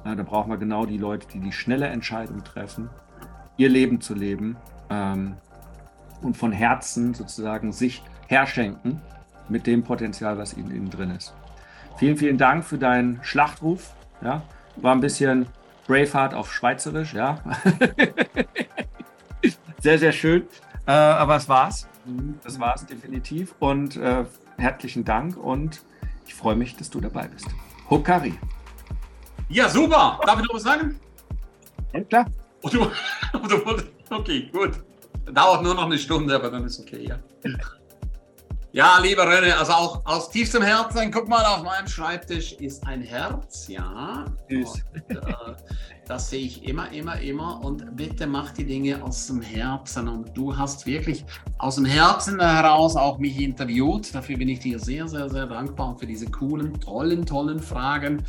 Äh, 0.03 0.17
da 0.17 0.23
brauchen 0.23 0.51
wir 0.51 0.57
genau 0.57 0.85
die 0.85 0.97
Leute, 0.97 1.27
die 1.33 1.39
die 1.39 1.53
schnelle 1.53 1.87
Entscheidung 1.87 2.43
treffen, 2.43 2.89
ihr 3.55 3.69
Leben 3.69 4.01
zu 4.01 4.15
leben 4.15 4.57
ähm, 4.89 5.35
und 6.21 6.37
von 6.37 6.51
Herzen 6.51 7.13
sozusagen 7.13 7.71
sich 7.71 8.03
herschenken 8.27 9.01
mit 9.49 9.67
dem 9.67 9.83
Potenzial, 9.83 10.37
was 10.37 10.53
in 10.53 10.69
ihnen 10.69 10.89
drin 10.89 11.11
ist. 11.11 11.33
Vielen, 11.97 12.17
vielen 12.17 12.37
Dank 12.37 12.65
für 12.65 12.77
deinen 12.77 13.19
Schlachtruf. 13.23 13.93
Ja, 14.21 14.43
war 14.77 14.93
ein 14.93 15.01
bisschen 15.01 15.47
Braveheart 15.87 16.33
auf 16.33 16.51
Schweizerisch, 16.51 17.13
ja. 17.13 17.39
sehr, 19.81 19.99
sehr 19.99 20.11
schön. 20.11 20.43
Äh, 20.87 20.91
aber 20.91 21.35
es 21.35 21.47
war's. 21.47 21.87
Das 22.43 22.59
war's 22.59 22.85
definitiv. 22.85 23.55
Und 23.59 23.97
äh, 23.97 24.25
herzlichen 24.57 25.05
Dank 25.05 25.37
und 25.37 25.81
ich 26.25 26.33
freue 26.33 26.55
mich, 26.55 26.75
dass 26.75 26.89
du 26.89 26.99
dabei 27.01 27.27
bist. 27.27 27.47
Hokari. 27.89 28.33
Ja, 29.49 29.69
super. 29.69 30.19
Darf 30.25 30.39
ich 30.39 30.47
noch 30.47 30.55
was 30.55 30.63
sagen? 30.63 30.99
Ja, 31.93 32.01
klar. 32.01 32.25
okay, 34.09 34.49
gut. 34.51 34.83
Dauert 35.31 35.63
nur 35.63 35.73
noch 35.73 35.85
eine 35.85 35.97
Stunde, 35.97 36.35
aber 36.35 36.49
dann 36.49 36.65
ist 36.65 36.79
okay, 36.79 37.07
ja. 37.07 37.19
Ja, 38.75 38.99
lieber 38.99 39.23
René, 39.23 39.53
also 39.53 39.71
auch 39.71 40.05
aus 40.05 40.29
tiefstem 40.29 40.61
Herzen, 40.61 41.09
guck 41.09 41.29
mal, 41.29 41.45
auf 41.45 41.63
meinem 41.63 41.87
Schreibtisch 41.87 42.51
ist 42.59 42.85
ein 42.85 43.01
Herz, 43.03 43.69
ja. 43.69 44.25
Und, 44.49 44.83
äh, 45.07 45.15
das 46.05 46.29
sehe 46.29 46.41
ich 46.41 46.61
immer, 46.65 46.91
immer, 46.91 47.17
immer. 47.21 47.63
Und 47.63 47.95
bitte 47.95 48.27
mach 48.27 48.51
die 48.51 48.65
Dinge 48.65 49.01
aus 49.01 49.27
dem 49.27 49.41
Herzen. 49.41 50.09
Und 50.09 50.35
du 50.35 50.57
hast 50.57 50.85
wirklich 50.85 51.23
aus 51.57 51.75
dem 51.75 51.85
Herzen 51.85 52.37
heraus 52.37 52.97
auch 52.97 53.17
mich 53.17 53.39
interviewt. 53.39 54.13
Dafür 54.13 54.37
bin 54.37 54.49
ich 54.49 54.59
dir 54.59 54.77
sehr, 54.77 55.07
sehr, 55.07 55.29
sehr 55.29 55.45
dankbar 55.45 55.91
und 55.91 55.99
für 56.01 56.05
diese 56.05 56.25
coolen, 56.25 56.77
tollen, 56.81 57.25
tollen 57.25 57.61
Fragen. 57.61 58.25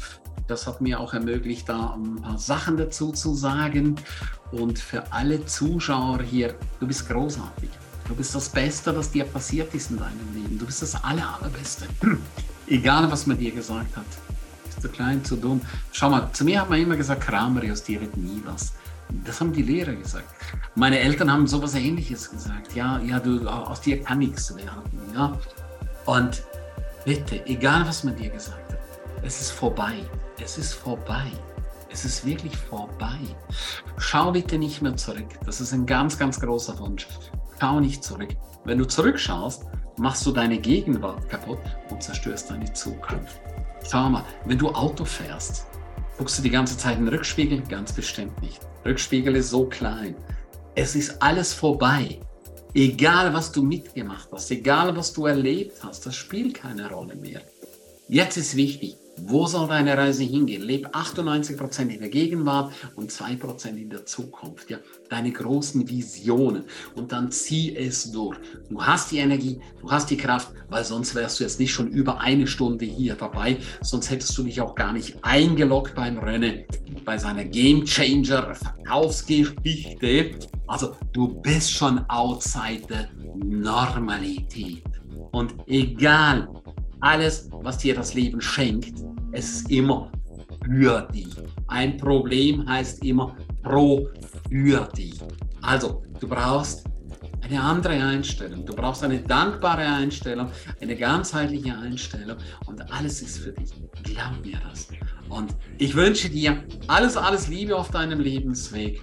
Das 0.46 0.64
hat 0.68 0.80
mir 0.80 1.00
auch 1.00 1.12
ermöglicht, 1.12 1.68
da 1.68 1.94
ein 1.94 2.22
paar 2.22 2.38
Sachen 2.38 2.76
dazu 2.76 3.10
zu 3.10 3.34
sagen. 3.34 3.96
Und 4.52 4.78
für 4.78 5.12
alle 5.12 5.44
Zuschauer 5.44 6.22
hier, 6.22 6.54
du 6.78 6.86
bist 6.86 7.08
großartig. 7.08 7.68
Du 8.08 8.14
bist 8.14 8.34
das 8.34 8.48
Beste, 8.48 8.92
das 8.92 9.10
dir 9.10 9.24
passiert 9.24 9.74
ist 9.74 9.90
in 9.90 9.98
deinem 9.98 10.34
Leben. 10.34 10.58
Du 10.58 10.66
bist 10.66 10.82
das 10.82 10.94
Aller, 11.02 11.38
Allerbeste. 11.40 11.86
Egal, 12.68 13.10
was 13.10 13.26
man 13.26 13.38
dir 13.38 13.50
gesagt 13.50 13.96
hat. 13.96 14.04
Bist 14.64 14.84
du 14.84 14.88
klein, 14.88 15.24
zu 15.24 15.36
dumm. 15.36 15.60
Schau 15.92 16.10
mal, 16.10 16.30
zu 16.32 16.44
mir 16.44 16.60
hat 16.60 16.70
man 16.70 16.80
immer 16.80 16.96
gesagt, 16.96 17.22
Krameri, 17.22 17.70
aus 17.72 17.82
dir 17.82 18.00
wird 18.00 18.16
nie 18.16 18.42
was. 18.44 18.72
Das 19.24 19.40
haben 19.40 19.52
die 19.52 19.62
Lehrer 19.62 19.94
gesagt. 19.94 20.28
Meine 20.74 20.98
Eltern 20.98 21.30
haben 21.30 21.46
sowas 21.46 21.74
ähnliches 21.74 22.30
gesagt. 22.30 22.74
Ja, 22.74 23.00
ja, 23.00 23.18
du, 23.20 23.46
aus 23.48 23.80
dir 23.80 24.02
kann 24.02 24.18
nichts 24.18 24.54
werden. 24.54 24.82
Ja? 25.14 25.38
Und 26.04 26.42
bitte, 27.04 27.44
egal 27.46 27.86
was 27.86 28.04
man 28.04 28.16
dir 28.16 28.30
gesagt 28.30 28.72
hat, 28.72 28.78
es 29.22 29.40
ist 29.40 29.50
vorbei. 29.50 29.94
Es 30.42 30.58
ist 30.58 30.74
vorbei. 30.74 31.30
Es 31.90 32.04
ist 32.04 32.26
wirklich 32.26 32.56
vorbei. 32.56 33.18
Schau 33.96 34.32
bitte 34.32 34.58
nicht 34.58 34.82
mehr 34.82 34.96
zurück. 34.96 35.28
Das 35.44 35.60
ist 35.60 35.72
ein 35.72 35.86
ganz, 35.86 36.18
ganz 36.18 36.38
großer 36.38 36.78
Wunsch. 36.78 37.06
Schau 37.60 37.80
nicht 37.80 38.04
zurück. 38.04 38.36
Wenn 38.64 38.78
du 38.78 38.84
zurückschaust, 38.84 39.64
machst 39.98 40.26
du 40.26 40.32
deine 40.32 40.58
Gegenwart 40.58 41.28
kaputt 41.28 41.58
und 41.90 42.02
zerstörst 42.02 42.50
deine 42.50 42.72
Zukunft. 42.72 43.40
Schau 43.88 44.10
mal, 44.10 44.24
wenn 44.44 44.58
du 44.58 44.68
Auto 44.68 45.04
fährst, 45.04 45.66
guckst 46.18 46.38
du 46.38 46.42
die 46.42 46.50
ganze 46.50 46.76
Zeit 46.76 46.98
in 46.98 47.04
den 47.04 47.14
Rückspiegel? 47.14 47.62
Ganz 47.62 47.92
bestimmt 47.92 48.40
nicht. 48.42 48.60
Rückspiegel 48.84 49.36
ist 49.36 49.50
so 49.50 49.66
klein. 49.66 50.14
Es 50.74 50.94
ist 50.94 51.22
alles 51.22 51.52
vorbei. 51.52 52.20
Egal, 52.74 53.32
was 53.32 53.52
du 53.52 53.62
mitgemacht 53.62 54.28
hast, 54.32 54.50
egal, 54.50 54.94
was 54.94 55.12
du 55.14 55.24
erlebt 55.24 55.82
hast, 55.82 56.04
das 56.04 56.14
spielt 56.14 56.54
keine 56.54 56.90
Rolle 56.90 57.16
mehr. 57.16 57.40
Jetzt 58.08 58.36
ist 58.36 58.54
wichtig, 58.54 58.96
wo 59.18 59.46
soll 59.46 59.68
deine 59.68 59.96
Reise 59.96 60.24
hingehen? 60.24 60.62
Leb 60.62 60.88
98% 60.88 61.88
in 61.88 62.00
der 62.00 62.08
Gegenwart 62.08 62.72
und 62.96 63.10
2% 63.10 63.68
in 63.76 63.90
der 63.90 64.04
Zukunft. 64.04 64.70
Ja? 64.70 64.78
Deine 65.08 65.32
großen 65.32 65.88
Visionen. 65.88 66.64
Und 66.94 67.12
dann 67.12 67.30
zieh 67.30 67.74
es 67.74 68.10
durch. 68.12 68.36
Du 68.68 68.82
hast 68.82 69.12
die 69.12 69.18
Energie, 69.18 69.58
du 69.80 69.90
hast 69.90 70.10
die 70.10 70.16
Kraft, 70.16 70.52
weil 70.68 70.84
sonst 70.84 71.14
wärst 71.14 71.40
du 71.40 71.44
jetzt 71.44 71.58
nicht 71.58 71.72
schon 71.72 71.88
über 71.88 72.20
eine 72.20 72.46
Stunde 72.46 72.84
hier 72.84 73.14
dabei. 73.14 73.58
Sonst 73.80 74.10
hättest 74.10 74.36
du 74.36 74.42
dich 74.42 74.60
auch 74.60 74.74
gar 74.74 74.92
nicht 74.92 75.16
eingeloggt 75.22 75.94
beim 75.94 76.18
Rennen, 76.18 76.64
bei 77.04 77.16
seiner 77.16 77.44
Game 77.44 77.84
Changer 77.84 78.54
Verkaufsgeschichte. 78.54 80.32
Also 80.66 80.94
du 81.12 81.28
bist 81.40 81.72
schon 81.72 82.04
outside 82.08 82.82
the 82.88 83.06
Normalität. 83.44 84.82
Und 85.32 85.54
egal, 85.66 86.48
alles, 87.00 87.48
was 87.52 87.78
dir 87.78 87.94
das 87.94 88.14
Leben 88.14 88.40
schenkt, 88.40 88.94
ist 89.32 89.70
immer 89.70 90.10
für 90.64 91.08
dich. 91.12 91.28
Ein 91.68 91.96
Problem 91.96 92.68
heißt 92.68 93.04
immer 93.04 93.36
pro 93.62 94.08
für 94.48 94.88
dich. 94.96 95.18
Also, 95.62 96.02
du 96.20 96.28
brauchst 96.28 96.84
eine 97.42 97.60
andere 97.60 97.94
Einstellung. 97.94 98.64
Du 98.64 98.74
brauchst 98.74 99.04
eine 99.04 99.20
dankbare 99.20 99.82
Einstellung, 99.82 100.50
eine 100.80 100.96
ganzheitliche 100.96 101.76
Einstellung 101.76 102.36
und 102.66 102.92
alles 102.92 103.22
ist 103.22 103.38
für 103.38 103.52
dich. 103.52 103.70
Glaub 104.02 104.44
mir 104.44 104.58
das. 104.68 104.88
Und 105.28 105.54
ich 105.78 105.94
wünsche 105.94 106.28
dir 106.28 106.64
alles, 106.88 107.16
alles 107.16 107.48
Liebe 107.48 107.76
auf 107.76 107.90
deinem 107.90 108.20
Lebensweg. 108.20 109.02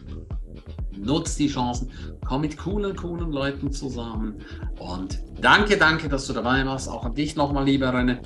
Nutz 0.97 1.35
die 1.35 1.47
Chancen, 1.47 1.91
komm 2.25 2.41
mit 2.41 2.57
coolen, 2.57 2.95
coolen 2.95 3.31
Leuten 3.31 3.71
zusammen. 3.71 4.35
Und 4.79 5.19
danke, 5.41 5.77
danke, 5.77 6.09
dass 6.09 6.27
du 6.27 6.33
dabei 6.33 6.65
warst. 6.65 6.89
Auch 6.89 7.05
an 7.05 7.15
dich 7.15 7.35
nochmal, 7.35 7.65
lieber 7.65 7.93
René. 7.93 8.19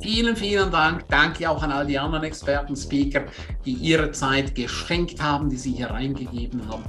Vielen, 0.00 0.34
vielen 0.34 0.70
Dank. 0.70 1.08
Danke 1.08 1.48
auch 1.48 1.62
an 1.62 1.70
all 1.70 1.86
die 1.86 1.98
anderen 1.98 2.24
Experten, 2.24 2.74
Speaker, 2.74 3.24
die 3.64 3.72
ihre 3.74 4.10
Zeit 4.10 4.54
geschenkt 4.54 5.22
haben, 5.22 5.48
die 5.48 5.56
sie 5.56 5.72
hier 5.72 5.90
reingegeben 5.90 6.66
haben. 6.68 6.82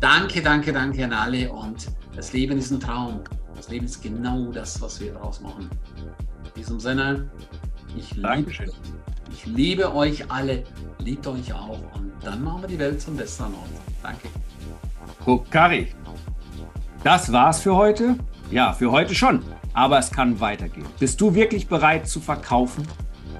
Danke, 0.00 0.40
danke, 0.40 0.72
danke 0.72 1.04
an 1.04 1.12
alle. 1.12 1.52
Und 1.52 1.88
das 2.16 2.32
Leben 2.32 2.56
ist 2.58 2.70
ein 2.70 2.80
Traum. 2.80 3.20
Das 3.54 3.68
Leben 3.68 3.84
ist 3.84 4.02
genau 4.02 4.50
das, 4.50 4.80
was 4.80 5.00
wir 5.00 5.12
daraus 5.12 5.40
machen. 5.40 5.68
In 5.98 6.54
diesem 6.56 6.80
Sinne, 6.80 7.30
ich 7.96 8.14
liebe, 8.16 8.50
ich 9.30 9.46
liebe 9.46 9.94
euch 9.94 10.30
alle, 10.30 10.64
liebt 11.00 11.26
euch 11.26 11.52
auch. 11.52 11.78
Und 11.94 12.12
dann 12.22 12.42
machen 12.42 12.62
wir 12.62 12.68
die 12.68 12.78
Welt 12.78 13.00
zum 13.00 13.16
besseren 13.16 13.52
Ort. 13.54 13.68
Danke. 14.02 14.28
Kokari. 15.24 15.88
Das 17.02 17.32
war's 17.32 17.60
für 17.60 17.74
heute. 17.76 18.16
Ja, 18.50 18.72
für 18.72 18.90
heute 18.90 19.14
schon. 19.14 19.42
Aber 19.72 19.98
es 19.98 20.10
kann 20.10 20.40
weitergehen. 20.40 20.86
Bist 20.98 21.20
du 21.20 21.34
wirklich 21.34 21.66
bereit 21.66 22.08
zu 22.08 22.20
verkaufen? 22.20 22.86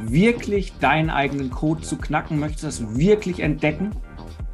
Wirklich 0.00 0.76
deinen 0.78 1.10
eigenen 1.10 1.50
Code 1.50 1.82
zu 1.82 1.96
knacken? 1.96 2.38
Möchtest 2.38 2.62
du 2.62 2.66
das 2.66 2.98
wirklich 2.98 3.40
entdecken? 3.40 3.90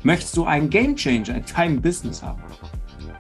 Möchtest 0.03 0.37
du 0.37 0.45
einen 0.45 0.71
Gamechanger 0.71 1.35
in 1.35 1.45
deinem 1.57 1.81
Business 1.81 2.23
haben? 2.23 2.43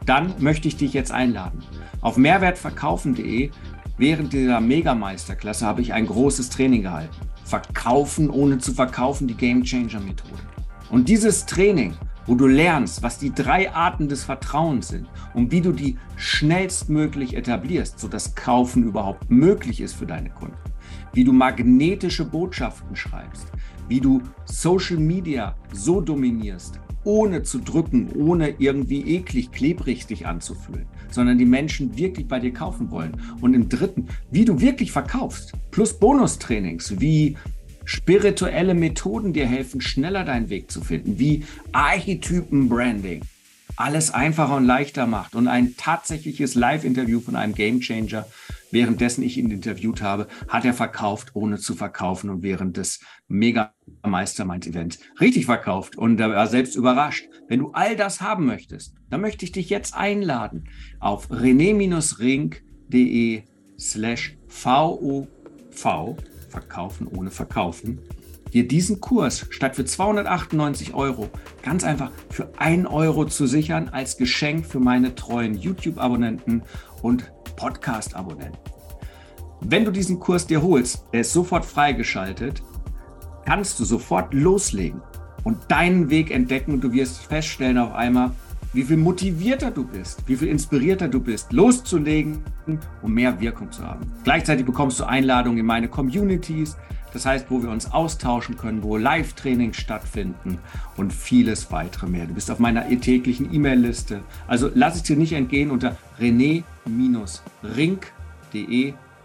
Dann 0.06 0.34
möchte 0.38 0.68
ich 0.68 0.76
dich 0.76 0.92
jetzt 0.92 1.12
einladen. 1.12 1.62
Auf 2.00 2.16
mehrwertverkaufen.de 2.16 3.50
während 3.98 4.32
dieser 4.32 4.60
Megameisterklasse 4.60 5.66
habe 5.66 5.82
ich 5.82 5.92
ein 5.92 6.06
großes 6.06 6.50
Training 6.50 6.82
gehalten. 6.82 7.14
Verkaufen 7.44 8.30
ohne 8.30 8.58
zu 8.58 8.72
verkaufen, 8.72 9.28
die 9.28 9.36
Gamechanger 9.36 10.00
Methode. 10.00 10.42
Und 10.90 11.08
dieses 11.08 11.46
Training 11.46 11.94
wo 12.26 12.34
du 12.34 12.46
lernst, 12.46 13.02
was 13.02 13.18
die 13.18 13.32
drei 13.32 13.72
Arten 13.72 14.08
des 14.08 14.24
Vertrauens 14.24 14.88
sind 14.88 15.06
und 15.34 15.50
wie 15.52 15.60
du 15.60 15.72
die 15.72 15.96
schnellstmöglich 16.16 17.36
etablierst, 17.36 17.98
sodass 17.98 18.34
Kaufen 18.34 18.84
überhaupt 18.84 19.30
möglich 19.30 19.80
ist 19.80 19.94
für 19.94 20.06
deine 20.06 20.30
Kunden. 20.30 20.56
Wie 21.12 21.24
du 21.24 21.32
magnetische 21.32 22.24
Botschaften 22.24 22.94
schreibst, 22.94 23.46
wie 23.88 24.00
du 24.00 24.22
Social 24.44 24.98
Media 24.98 25.56
so 25.72 26.00
dominierst, 26.00 26.78
ohne 27.04 27.42
zu 27.42 27.58
drücken, 27.58 28.10
ohne 28.14 28.54
irgendwie 28.58 29.16
eklig, 29.16 29.50
klebrig 29.52 30.06
dich 30.06 30.26
anzufühlen, 30.26 30.86
sondern 31.10 31.38
die 31.38 31.46
Menschen 31.46 31.96
wirklich 31.96 32.28
bei 32.28 32.38
dir 32.38 32.52
kaufen 32.52 32.90
wollen. 32.90 33.16
Und 33.40 33.54
im 33.54 33.68
dritten, 33.68 34.08
wie 34.30 34.44
du 34.44 34.60
wirklich 34.60 34.92
verkaufst, 34.92 35.52
plus 35.70 35.98
Bonustrainings, 35.98 37.00
wie 37.00 37.36
spirituelle 37.90 38.74
Methoden 38.74 39.32
dir 39.32 39.46
helfen, 39.46 39.80
schneller 39.80 40.24
deinen 40.24 40.48
Weg 40.48 40.70
zu 40.70 40.80
finden, 40.80 41.18
wie 41.18 41.44
Archetypen-Branding 41.72 43.22
alles 43.74 44.12
einfacher 44.12 44.56
und 44.56 44.64
leichter 44.64 45.08
macht 45.08 45.34
und 45.34 45.48
ein 45.48 45.74
tatsächliches 45.76 46.54
Live-Interview 46.54 47.18
von 47.20 47.34
einem 47.34 47.54
Gamechanger, 47.54 48.26
währenddessen 48.70 49.24
ich 49.24 49.38
ihn 49.38 49.50
interviewt 49.50 50.02
habe, 50.02 50.28
hat 50.48 50.64
er 50.64 50.74
verkauft, 50.74 51.30
ohne 51.34 51.58
zu 51.58 51.74
verkaufen 51.74 52.30
und 52.30 52.44
während 52.44 52.76
des 52.76 53.00
Mega 53.26 53.74
Mastermind 54.06 54.68
Events 54.68 55.00
richtig 55.18 55.46
verkauft 55.46 55.96
und 55.96 56.20
er 56.20 56.30
war 56.30 56.46
selbst 56.46 56.76
überrascht. 56.76 57.28
Wenn 57.48 57.58
du 57.58 57.70
all 57.72 57.96
das 57.96 58.20
haben 58.20 58.46
möchtest, 58.46 58.94
dann 59.08 59.20
möchte 59.20 59.44
ich 59.44 59.50
dich 59.50 59.68
jetzt 59.68 59.94
einladen 59.94 60.68
auf 61.00 61.28
rené-ring.de 61.30 62.52
slash 63.78 64.36
VOV 64.46 66.16
Verkaufen 66.50 67.06
ohne 67.06 67.30
Verkaufen, 67.30 68.00
dir 68.52 68.66
diesen 68.66 69.00
Kurs 69.00 69.46
statt 69.50 69.76
für 69.76 69.84
298 69.84 70.94
Euro 70.94 71.30
ganz 71.62 71.84
einfach 71.84 72.10
für 72.28 72.48
1 72.58 72.88
Euro 72.88 73.24
zu 73.24 73.46
sichern 73.46 73.88
als 73.90 74.16
Geschenk 74.16 74.66
für 74.66 74.80
meine 74.80 75.14
treuen 75.14 75.54
YouTube-Abonnenten 75.54 76.62
und 77.02 77.32
Podcast-Abonnenten. 77.56 78.58
Wenn 79.60 79.84
du 79.84 79.90
diesen 79.90 80.18
Kurs 80.18 80.46
dir 80.46 80.62
holst, 80.62 81.04
er 81.12 81.20
ist 81.20 81.32
sofort 81.32 81.64
freigeschaltet, 81.64 82.62
kannst 83.44 83.78
du 83.78 83.84
sofort 83.84 84.32
loslegen 84.32 85.02
und 85.44 85.58
deinen 85.70 86.10
Weg 86.10 86.30
entdecken 86.30 86.72
und 86.72 86.80
du 86.82 86.92
wirst 86.92 87.18
feststellen 87.18 87.78
auf 87.78 87.92
einmal, 87.92 88.32
wie 88.72 88.84
viel 88.84 88.96
motivierter 88.96 89.70
du 89.70 89.84
bist, 89.84 90.22
wie 90.26 90.36
viel 90.36 90.48
inspirierter 90.48 91.08
du 91.08 91.20
bist, 91.20 91.52
loszulegen, 91.52 92.42
um 93.02 93.12
mehr 93.12 93.40
Wirkung 93.40 93.70
zu 93.72 93.84
haben. 93.84 94.12
Gleichzeitig 94.24 94.64
bekommst 94.64 95.00
du 95.00 95.04
Einladungen 95.04 95.58
in 95.58 95.66
meine 95.66 95.88
Communities, 95.88 96.76
das 97.12 97.26
heißt, 97.26 97.50
wo 97.50 97.60
wir 97.62 97.70
uns 97.70 97.90
austauschen 97.92 98.56
können, 98.56 98.84
wo 98.84 98.96
Live-Trainings 98.96 99.76
stattfinden 99.76 100.58
und 100.96 101.12
vieles 101.12 101.72
weitere 101.72 102.06
mehr. 102.06 102.26
Du 102.26 102.34
bist 102.34 102.50
auf 102.50 102.60
meiner 102.60 102.88
täglichen 103.00 103.52
E-Mail-Liste. 103.52 104.22
Also 104.46 104.70
lass 104.74 104.94
es 104.94 105.02
dir 105.02 105.16
nicht 105.16 105.32
entgehen 105.32 105.72
unter 105.72 105.96
rené-ring.de 106.20 106.64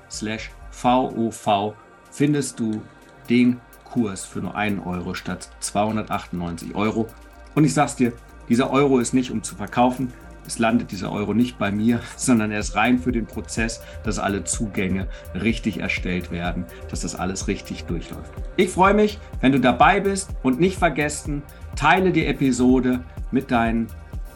slash 0.09 0.49
VOV 0.71 1.75
findest 2.11 2.59
du 2.59 2.81
den 3.29 3.59
Kurs 3.83 4.25
für 4.25 4.39
nur 4.39 4.55
einen 4.55 4.79
Euro 4.79 5.13
statt 5.13 5.49
298 5.59 6.73
Euro. 6.75 7.07
Und 7.53 7.65
ich 7.65 7.73
sag's 7.73 7.95
dir, 7.95 8.13
dieser 8.49 8.71
Euro 8.71 8.99
ist 8.99 9.13
nicht, 9.13 9.31
um 9.31 9.43
zu 9.43 9.55
verkaufen. 9.55 10.13
Es 10.47 10.59
landet 10.59 10.91
dieser 10.91 11.11
Euro 11.11 11.33
nicht 11.33 11.57
bei 11.57 11.71
mir, 11.71 12.01
sondern 12.17 12.51
er 12.51 12.59
ist 12.59 12.75
rein 12.75 12.99
für 12.99 13.11
den 13.11 13.25
Prozess, 13.25 13.81
dass 14.03 14.19
alle 14.19 14.43
Zugänge 14.43 15.07
richtig 15.33 15.79
erstellt 15.79 16.31
werden, 16.31 16.65
dass 16.89 17.01
das 17.01 17.15
alles 17.15 17.47
richtig 17.47 17.85
durchläuft. 17.85 18.31
Ich 18.57 18.69
freue 18.69 18.93
mich, 18.93 19.19
wenn 19.41 19.51
du 19.51 19.59
dabei 19.59 19.99
bist 19.99 20.29
und 20.43 20.59
nicht 20.59 20.77
vergessen, 20.77 21.41
teile 21.75 22.11
die 22.11 22.25
Episode 22.25 23.03
mit 23.31 23.51
deinen 23.51 23.87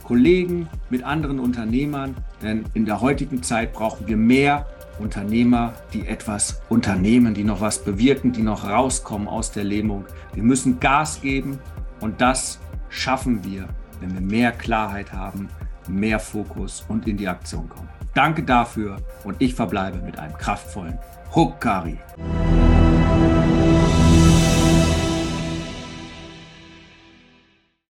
Kollegen, 0.03 0.67
mit 0.89 1.03
anderen 1.03 1.39
Unternehmern, 1.39 2.15
denn 2.41 2.65
in 2.73 2.85
der 2.85 2.99
heutigen 3.01 3.43
Zeit 3.43 3.73
brauchen 3.73 4.07
wir 4.07 4.17
mehr 4.17 4.65
Unternehmer, 4.97 5.73
die 5.93 6.07
etwas 6.07 6.61
unternehmen, 6.67 7.33
die 7.33 7.43
noch 7.43 7.61
was 7.61 7.83
bewirken, 7.83 8.33
die 8.33 8.41
noch 8.41 8.67
rauskommen 8.67 9.27
aus 9.27 9.51
der 9.51 9.63
Lähmung. 9.63 10.05
Wir 10.33 10.43
müssen 10.43 10.79
Gas 10.79 11.21
geben 11.21 11.59
und 12.01 12.21
das 12.21 12.59
schaffen 12.89 13.45
wir 13.45 13.67
wenn 13.99 14.13
wir 14.13 14.21
mehr 14.21 14.51
Klarheit 14.51 15.11
haben, 15.13 15.49
mehr 15.87 16.19
Fokus 16.19 16.85
und 16.87 17.07
in 17.07 17.17
die 17.17 17.27
Aktion 17.27 17.67
kommen. 17.69 17.89
Danke 18.13 18.43
dafür 18.43 18.97
und 19.23 19.35
ich 19.39 19.53
verbleibe 19.53 19.97
mit 19.99 20.17
einem 20.17 20.33
kraftvollen 20.37 20.97
Huckari. 21.33 21.97